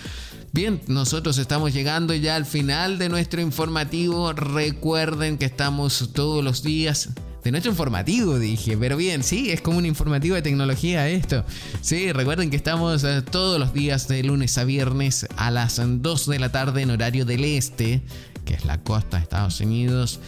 [0.52, 4.32] Bien, nosotros estamos llegando ya al final de nuestro informativo.
[4.32, 7.10] Recuerden que estamos todos los días
[7.42, 8.76] de nuestro informativo, dije.
[8.76, 11.44] Pero bien, sí, es como un informativo de tecnología esto.
[11.80, 16.26] Sí, recuerden que estamos eh, todos los días de lunes a viernes a las 2
[16.26, 18.02] de la tarde en horario del este,
[18.44, 20.20] que es la costa de Estados Unidos.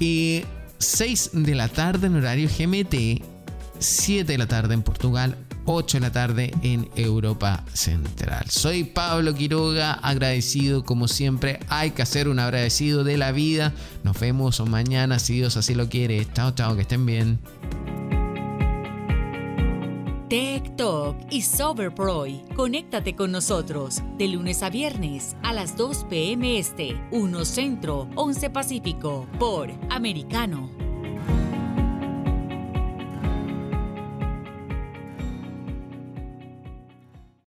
[0.00, 0.44] Y
[0.78, 3.22] 6 de la tarde en horario GMT,
[3.78, 8.44] 7 de la tarde en Portugal, 8 de la tarde en Europa Central.
[8.48, 11.60] Soy Pablo Quiroga, agradecido como siempre.
[11.68, 13.72] Hay que hacer un agradecido de la vida.
[14.02, 16.26] Nos vemos mañana si Dios así lo quiere.
[16.32, 17.38] Chao, chao, que estén bien.
[20.32, 22.42] Tech Talk y Soberproy.
[22.56, 26.58] Conéctate con nosotros de lunes a viernes a las 2 p.m.
[26.58, 30.81] Este, 1 Centro, 11 Pacífico, por Americano.